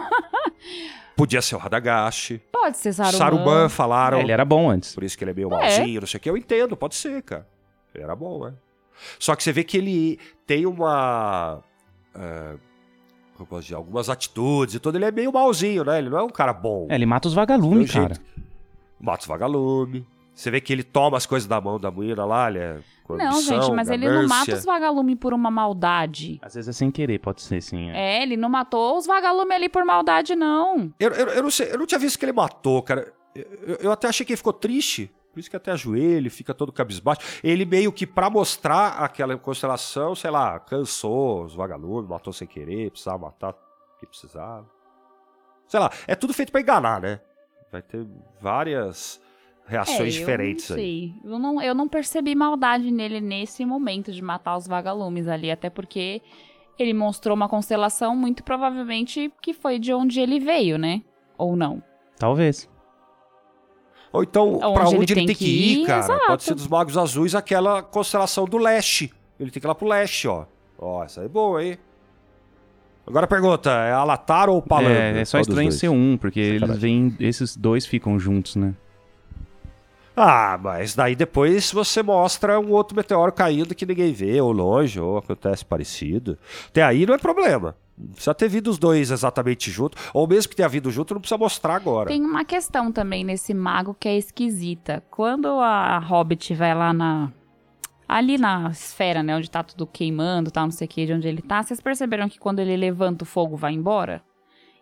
[1.16, 2.38] Podia ser o Radagast.
[2.52, 3.16] Pode ser Saruman.
[3.18, 4.20] Saruman falaram.
[4.20, 4.94] Ele era bom antes.
[4.94, 6.28] Por isso que ele é meio malzinho, não sei o que.
[6.28, 7.48] Eu entendo, pode ser, cara.
[7.94, 8.54] Ele era bom, né?
[9.18, 11.62] Só que você vê que ele tem uma.
[12.14, 12.56] é,
[13.34, 15.98] como eu posso dizer, algumas atitudes e tudo, ele é meio malzinho, né?
[15.98, 16.86] Ele não é um cara bom.
[16.90, 18.14] É, ele mata os vagalumes, cara.
[18.14, 18.20] jeito.
[19.00, 20.06] Mata os vagalume.
[20.34, 22.78] Você vê que ele toma as coisas da mão da menina lá, ele é
[23.08, 26.38] Não, gente, mas ele não mata os vagalumes por uma maldade.
[26.42, 27.90] Às vezes é sem querer, pode ser, sim.
[27.90, 28.18] é.
[28.18, 30.92] É, ele não matou os vagalumes ali por maldade, não.
[31.00, 33.12] Eu, eu, eu não sei, eu não tinha visto que ele matou, cara.
[33.34, 35.10] Eu- eu até achei que ele ficou triste.
[35.36, 37.20] Por isso que até ajoelha, fica todo cabisbaixo.
[37.44, 42.90] Ele meio que pra mostrar aquela constelação, sei lá, cansou os vagalumes, matou sem querer,
[42.90, 44.66] precisava matar o que precisava.
[45.68, 47.20] Sei lá, é tudo feito pra enganar, né?
[47.70, 48.06] Vai ter
[48.40, 49.20] várias
[49.66, 50.82] reações É, diferentes não aí.
[50.82, 51.14] sei.
[51.30, 55.68] Eu não, eu não percebi maldade nele nesse momento de matar os vagalumes ali, até
[55.68, 56.22] porque
[56.78, 61.02] ele mostrou uma constelação muito provavelmente que foi de onde ele veio, né?
[61.36, 61.82] Ou não.
[62.18, 62.66] Talvez.
[64.16, 66.26] Ou então, Onde pra ele onde ele tem tem que ir, ir, cara, exato.
[66.26, 69.12] pode ser dos Magos Azuis aquela constelação do leste.
[69.38, 70.46] Ele tem que ir lá pro leste, ó.
[70.78, 71.76] Ó, essa aí é boa, hein?
[73.06, 74.98] Agora a pergunta, é Alatar ou Palandro?
[74.98, 77.14] É, é só Qual estranho ser um, porque eles vêm.
[77.20, 78.74] Esses dois ficam juntos, né?
[80.16, 84.98] Ah, mas daí depois você mostra um outro meteoro caindo que ninguém vê, ou longe,
[84.98, 86.38] ou acontece parecido.
[86.68, 87.76] Até aí não é problema.
[87.98, 91.20] Não precisa ter vindo os dois exatamente junto, ou mesmo que tenha vindo junto, não
[91.20, 92.08] precisa mostrar agora.
[92.08, 95.02] Tem uma questão também nesse mago que é esquisita.
[95.10, 97.32] Quando a Hobbit vai lá na.
[98.06, 99.34] Ali na esfera, né?
[99.34, 100.62] Onde tá tudo queimando, tá?
[100.62, 101.62] Não sei o que, de onde ele tá.
[101.62, 104.22] Vocês perceberam que quando ele levanta o fogo vai embora?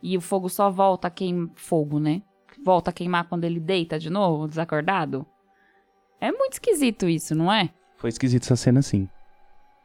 [0.02, 1.48] E o fogo só volta a queimar.
[1.54, 2.20] Fogo, né?
[2.62, 5.24] Volta a queimar quando ele deita de novo, desacordado?
[6.20, 7.70] É muito esquisito isso, não é?
[7.96, 9.08] Foi esquisito essa cena, sim.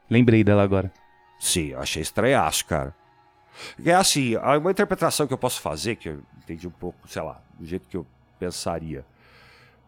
[0.09, 0.91] Lembrei dela agora.
[1.39, 2.93] Sim, eu achei estranhaço, cara.
[3.83, 7.21] É assim, há uma interpretação que eu posso fazer, que eu entendi um pouco, sei
[7.21, 8.05] lá, do jeito que eu
[8.39, 9.05] pensaria.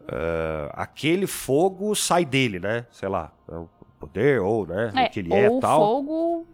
[0.08, 2.86] Ah, aquele fogo sai dele, né?
[2.92, 4.92] Sei lá, é o poder, ou, né?
[4.94, 5.80] o que ele é ou o tal.
[5.80, 6.48] fogo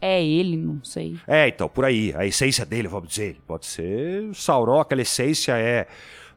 [0.00, 1.16] é ele, não sei.
[1.26, 2.12] É, então, por aí.
[2.16, 3.38] A essência dele, vamos dizer.
[3.46, 5.86] Pode ser o Sauron, aquela essência é,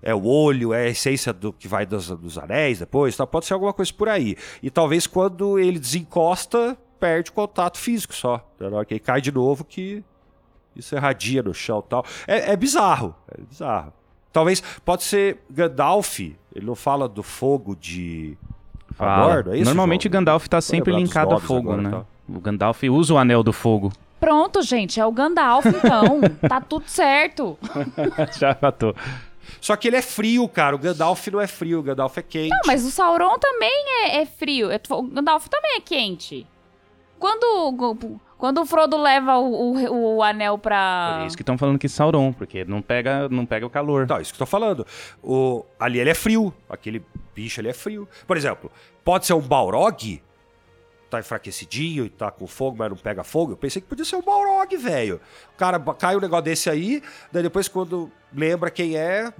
[0.01, 3.27] é o olho, é a essência do que vai dos, dos anéis depois, tá?
[3.27, 4.37] pode ser alguma coisa por aí.
[4.63, 8.45] E talvez quando ele desencosta, perde o contato físico só.
[8.59, 10.03] Na hora que ele cai de novo, que
[10.75, 12.05] isso irradia no chão e tal.
[12.27, 13.93] É, é bizarro, é bizarro.
[14.31, 18.37] Talvez, pode ser Gandalf, ele não fala do fogo de...
[18.93, 19.43] Fala.
[19.43, 20.09] Não é isso, Normalmente João?
[20.09, 21.91] o Gandalf tá Tô sempre linkado a fogo, agora, né?
[21.91, 22.05] tá?
[22.29, 23.91] O Gandalf usa o anel do fogo.
[24.19, 26.21] Pronto, gente, é o Gandalf então.
[26.49, 27.57] tá tudo certo.
[28.39, 28.95] Já matou.
[29.61, 30.75] Só que ele é frio, cara.
[30.75, 32.49] O Gandalf não é frio, o Gandalf é quente.
[32.49, 34.69] Não, mas o Sauron também é, é frio.
[34.71, 36.45] É- O Gandalf também é quente.
[37.19, 41.17] Quando, quando o Frodo leva o, o, o anel pra.
[41.19, 44.03] Por isso que estão falando que Sauron, porque não pega, não pega o calor.
[44.03, 44.85] Então, isso que eu tô falando.
[45.23, 46.53] O, ali ele é frio.
[46.69, 47.03] Aquele
[47.33, 48.07] bicho ali é frio.
[48.25, 48.71] Por exemplo,
[49.03, 50.21] pode ser um Balrog,
[51.09, 53.53] tá enfraquecidinho e tá com fogo, mas não pega fogo.
[53.53, 55.19] Eu pensei que podia ser um Balrog, velho.
[55.53, 57.01] O cara cai um negócio desse aí,
[57.31, 59.31] daí depois quando lembra quem é,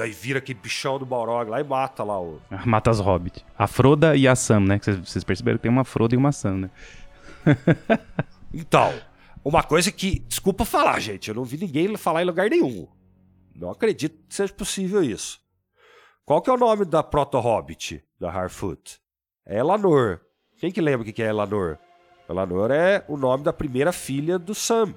[0.00, 2.40] aí vira aquele bichão do Balrog lá e mata lá o...
[2.64, 3.44] Mata as hobbits.
[3.56, 4.78] A Froda e a Sam, né?
[4.78, 6.70] Que Vocês vocês perceberam que tem uma Froda e uma Sam, né?
[8.56, 8.94] Então,
[9.44, 12.86] uma coisa que, desculpa falar, gente, eu não vi ninguém falar em lugar nenhum.
[13.52, 15.40] Não acredito que seja possível isso.
[16.24, 19.00] Qual que é o nome da proto-hobbit da Harfoot?
[19.44, 20.20] É Elanor.
[20.56, 21.78] Quem que lembra o que é Elanor?
[22.28, 24.94] Elanor é o nome da primeira filha do Sam.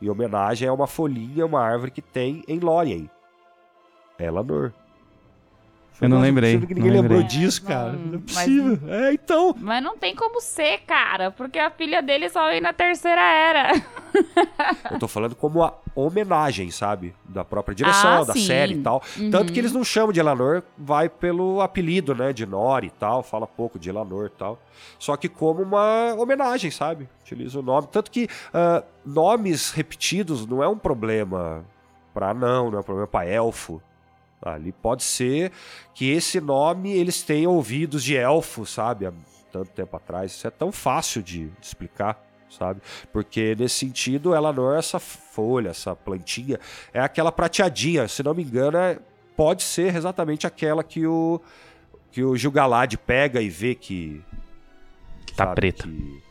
[0.00, 3.10] Em homenagem a uma folhinha, uma árvore que tem em Lórien.
[4.18, 4.72] Elanor.
[6.00, 7.38] Eu não lembrei, que ninguém não lembrou lembrei.
[7.40, 7.92] disso, É, cara.
[7.92, 8.78] não- Não é mas- possível.
[8.88, 9.54] É, então.
[9.58, 13.72] Mas não tem como ser, cara, porque a filha dele só veio na terceira era.
[14.90, 17.14] Eu tô falando como a homenagem, sabe?
[17.24, 18.44] Da própria direção, Ah, da sim.
[18.46, 19.02] série e tal.
[19.18, 19.30] Uhum.
[19.30, 22.32] Tanto que eles não chamam de Elanor, vai pelo apelido, né?
[22.32, 24.58] De Nori e tal, fala pouco de Elanor e tal.
[24.98, 27.08] Só que como uma homenagem, sabe?
[27.22, 27.86] Utiliza o nome.
[27.90, 31.64] Tanto que ah, nomes repetidos não é um problema
[32.12, 33.80] pra não, não é um problema pra elfo.
[34.42, 35.52] Ali pode ser
[35.94, 39.06] que esse nome eles tenham ouvidos de elfo, sabe?
[39.06, 39.12] Há
[39.52, 40.32] tanto tempo atrás.
[40.32, 42.20] Isso é tão fácil de, de explicar,
[42.50, 42.80] sabe?
[43.12, 46.58] Porque nesse sentido, Elanor, essa folha, essa plantinha,
[46.92, 48.08] é aquela prateadinha.
[48.08, 48.98] Se não me engano, é-
[49.36, 51.40] pode ser exatamente aquela que o
[52.10, 54.22] que o Gil-galad pega e vê que
[55.24, 55.84] Que tá sabe, preta.
[55.84, 56.22] que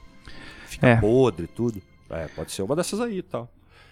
[0.67, 0.95] fica É.
[0.97, 1.81] podre e tudo.
[2.09, 3.49] É, pode ser uma dessas aí e tal.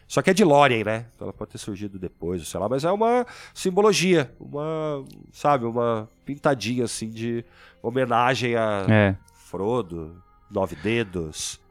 [0.10, 1.06] Só que é de Lórien, né?
[1.16, 6.10] Então ela pode ter surgido depois, sei lá, mas é uma simbologia, uma, sabe, uma
[6.26, 7.46] pintadinha assim de
[7.80, 9.16] homenagem a É.
[9.32, 11.62] Frodo, Nove Dedos,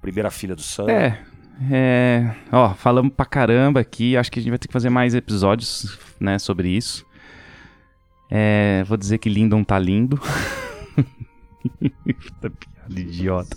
[0.00, 0.90] primeira filha do Sam.
[0.90, 1.22] É.
[1.70, 2.34] É.
[2.50, 4.16] Ó, falamos pra caramba aqui.
[4.16, 7.06] Acho que a gente vai ter que fazer mais episódios, né, sobre isso.
[8.28, 10.20] É, vou dizer que Lindon tá lindo.
[12.90, 13.56] Idiota.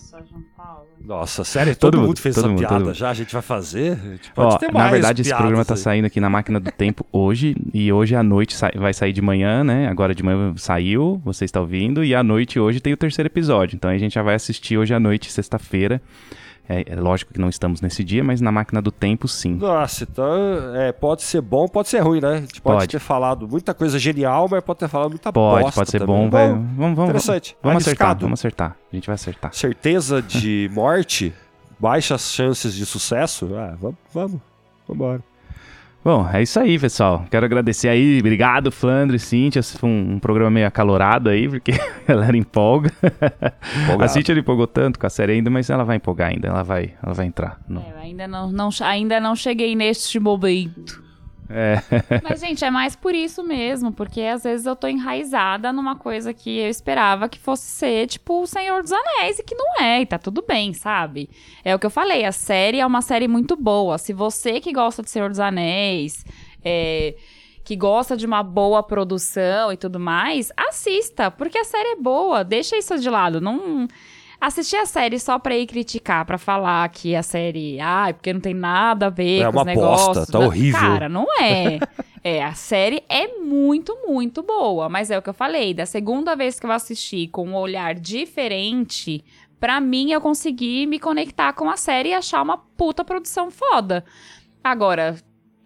[1.03, 3.09] Nossa, sério, todo, Todo mundo, mundo, fez todo essa mundo, piada já?
[3.09, 3.97] A gente vai fazer?
[3.97, 5.79] Gente pode Ó, ter na verdade, esse programa tá aí.
[5.79, 7.55] saindo aqui na máquina do tempo hoje.
[7.73, 9.87] E hoje à noite sai- vai sair de manhã, né?
[9.87, 12.03] Agora de manhã saiu, você está ouvindo.
[12.03, 13.75] E à noite hoje tem o terceiro episódio.
[13.75, 16.01] Então a gente já vai assistir hoje à noite, sexta-feira.
[16.67, 19.53] É, é lógico que não estamos nesse dia, mas na máquina do tempo, sim.
[19.55, 22.29] Nossa, então é, pode ser bom, pode ser ruim, né?
[22.29, 22.87] A gente pode, Pode.
[22.87, 26.15] ter falado muita coisa genial, mas pode ter falado muita Pode, bosta pode ser também.
[26.15, 26.29] bom.
[26.29, 27.55] Vai, vamos, vamos, interessante.
[27.61, 28.25] Vamos acertar, Arriscado.
[28.25, 28.77] vamos acertar.
[28.91, 29.53] A gente vai acertar.
[29.53, 31.33] Certeza de morte,
[31.79, 33.49] baixas chances de sucesso.
[33.55, 34.41] Ah, vamos, vamos.
[34.87, 35.23] Vambora.
[36.05, 37.25] Bom, é isso aí, pessoal.
[37.31, 38.19] Quero agradecer aí.
[38.19, 39.63] Obrigado, Flandre e Cíntia.
[39.63, 41.71] Foi um, um programa meio acalorado aí, porque
[42.07, 42.91] a galera empolga.
[43.99, 46.47] A Cíntia empolgou tanto com a série ainda, mas ela vai empolgar ainda.
[46.47, 47.59] Ela vai, ela vai entrar.
[47.67, 51.03] no- É, ainda não, não, ainda não cheguei neste momento.
[51.49, 51.75] É.
[52.23, 56.33] Mas, gente, é mais por isso mesmo, porque às vezes eu tô enraizada numa coisa
[56.33, 60.01] que eu esperava que fosse ser, tipo, o Senhor dos Anéis, e que não é,
[60.01, 61.29] e tá tudo bem, sabe?
[61.63, 63.97] É o que eu falei, a série é uma série muito boa.
[63.97, 66.25] Se você que gosta de Senhor dos Anéis,
[66.63, 67.15] é,
[67.63, 72.43] que gosta de uma boa produção e tudo mais, assista, porque a série é boa,
[72.43, 73.87] deixa isso de lado, não...
[74.39, 78.39] Assistir a série só pra ir criticar, pra falar que a série, ah, porque não
[78.41, 80.07] tem nada a ver É com uma os negócios.
[80.17, 80.79] bosta, tá Não, horrível.
[80.79, 81.79] Cara, não é.
[82.27, 84.89] É, a série é muito, muito boa.
[84.89, 87.93] Mas é o que eu falei, da segunda vez que eu assisti com um olhar
[87.93, 89.23] diferente,
[89.59, 94.03] pra mim eu consegui me conectar com a série e achar uma puta produção foda.
[94.63, 95.17] Agora,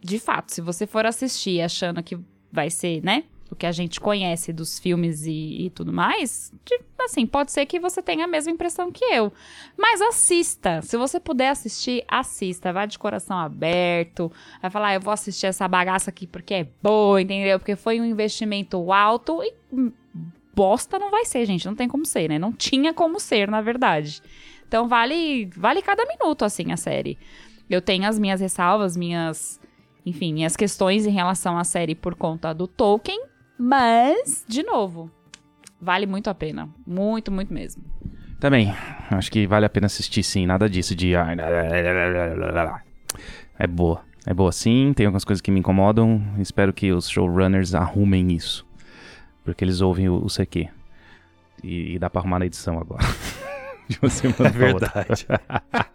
[0.04, 2.20] de fato, se você for assistir achando que
[2.52, 3.24] vai ser, né?
[3.52, 7.66] O que a gente conhece dos filmes e, e tudo mais, de- assim, pode ser
[7.66, 9.34] que você tenha a mesma impressão que eu.
[9.78, 10.82] Mas assista.
[10.84, 12.72] Se você puder assistir, assista.
[12.72, 14.32] Vá de coração aberto.
[14.62, 17.58] Vai falar, "Ah, eu vou assistir essa bagaça aqui porque é boa, entendeu?
[17.60, 19.92] Porque foi um investimento alto e hum,
[20.54, 21.66] bosta não vai ser, gente.
[21.66, 22.38] Não tem como ser, né?
[22.38, 24.22] Não tinha como ser, na verdade.
[24.68, 27.18] Então vale, vale cada minuto, assim, a série.
[27.70, 29.60] Eu tenho as minhas ressalvas, minhas,
[30.06, 33.20] enfim, minhas questões em relação à série por conta do Tolkien,
[33.60, 35.12] mas, de novo,
[35.82, 36.70] vale muito a pena.
[36.88, 37.84] Muito, muito mesmo.
[38.40, 38.74] Também,
[39.12, 41.14] acho que vale a pena assistir sim, nada disso de.
[41.16, 41.36] "Ai,
[43.58, 44.02] É boa.
[44.26, 46.22] É boa sim, tem algumas coisas que me incomodam.
[46.38, 48.66] Espero que os showrunners arrumem isso.
[49.44, 50.70] Porque eles ouvem o, o CQ.
[51.64, 53.04] E, e dá pra arrumar na edição agora.
[53.90, 54.88] De uma semana pra outra.
[54.94, 55.28] Verdade.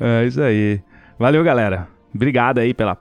[0.00, 0.80] É isso aí.
[1.18, 1.88] Valeu, galera.
[2.14, 2.96] Obrigado aí pela,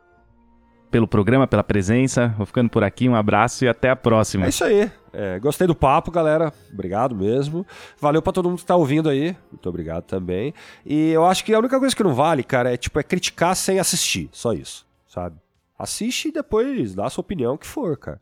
[0.96, 2.34] pelo programa, pela presença.
[2.38, 3.10] Vou ficando por aqui.
[3.10, 4.46] Um abraço e até a próxima.
[4.46, 4.90] É isso aí.
[5.12, 6.54] É, gostei do papo, galera.
[6.72, 7.68] Obrigado mesmo.
[8.00, 9.36] Valeu pra todo mundo que tá ouvindo aí.
[9.52, 10.54] Muito obrigado também.
[10.86, 13.58] E eu acho que a única coisa que não vale, cara, é tipo é criticar
[13.58, 14.30] sem assistir.
[14.32, 15.36] Só isso, sabe?
[15.78, 18.22] Assiste e depois dá a sua opinião, o que for, cara.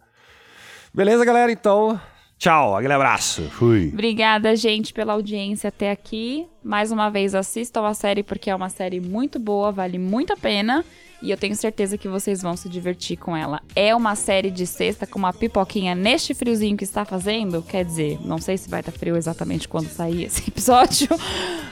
[0.92, 1.52] Beleza, galera?
[1.52, 2.02] Então,
[2.40, 2.76] tchau.
[2.76, 3.44] Aquele abraço.
[3.52, 3.92] Fui.
[3.94, 6.48] Obrigada, gente, pela audiência até aqui.
[6.64, 10.38] Mais uma vez, assistam a série porque é uma série muito boa, vale muito a
[10.38, 10.84] pena.
[11.24, 13.62] E eu tenho certeza que vocês vão se divertir com ela.
[13.74, 17.64] É uma série de sexta com uma pipoquinha neste friozinho que está fazendo.
[17.64, 21.08] Quer dizer, não sei se vai estar frio exatamente quando sair esse episódio,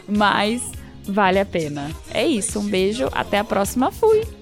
[0.08, 0.62] mas
[1.04, 1.91] vale a pena.
[2.14, 3.91] É isso, um beijo, até a próxima.
[3.91, 4.40] Fui!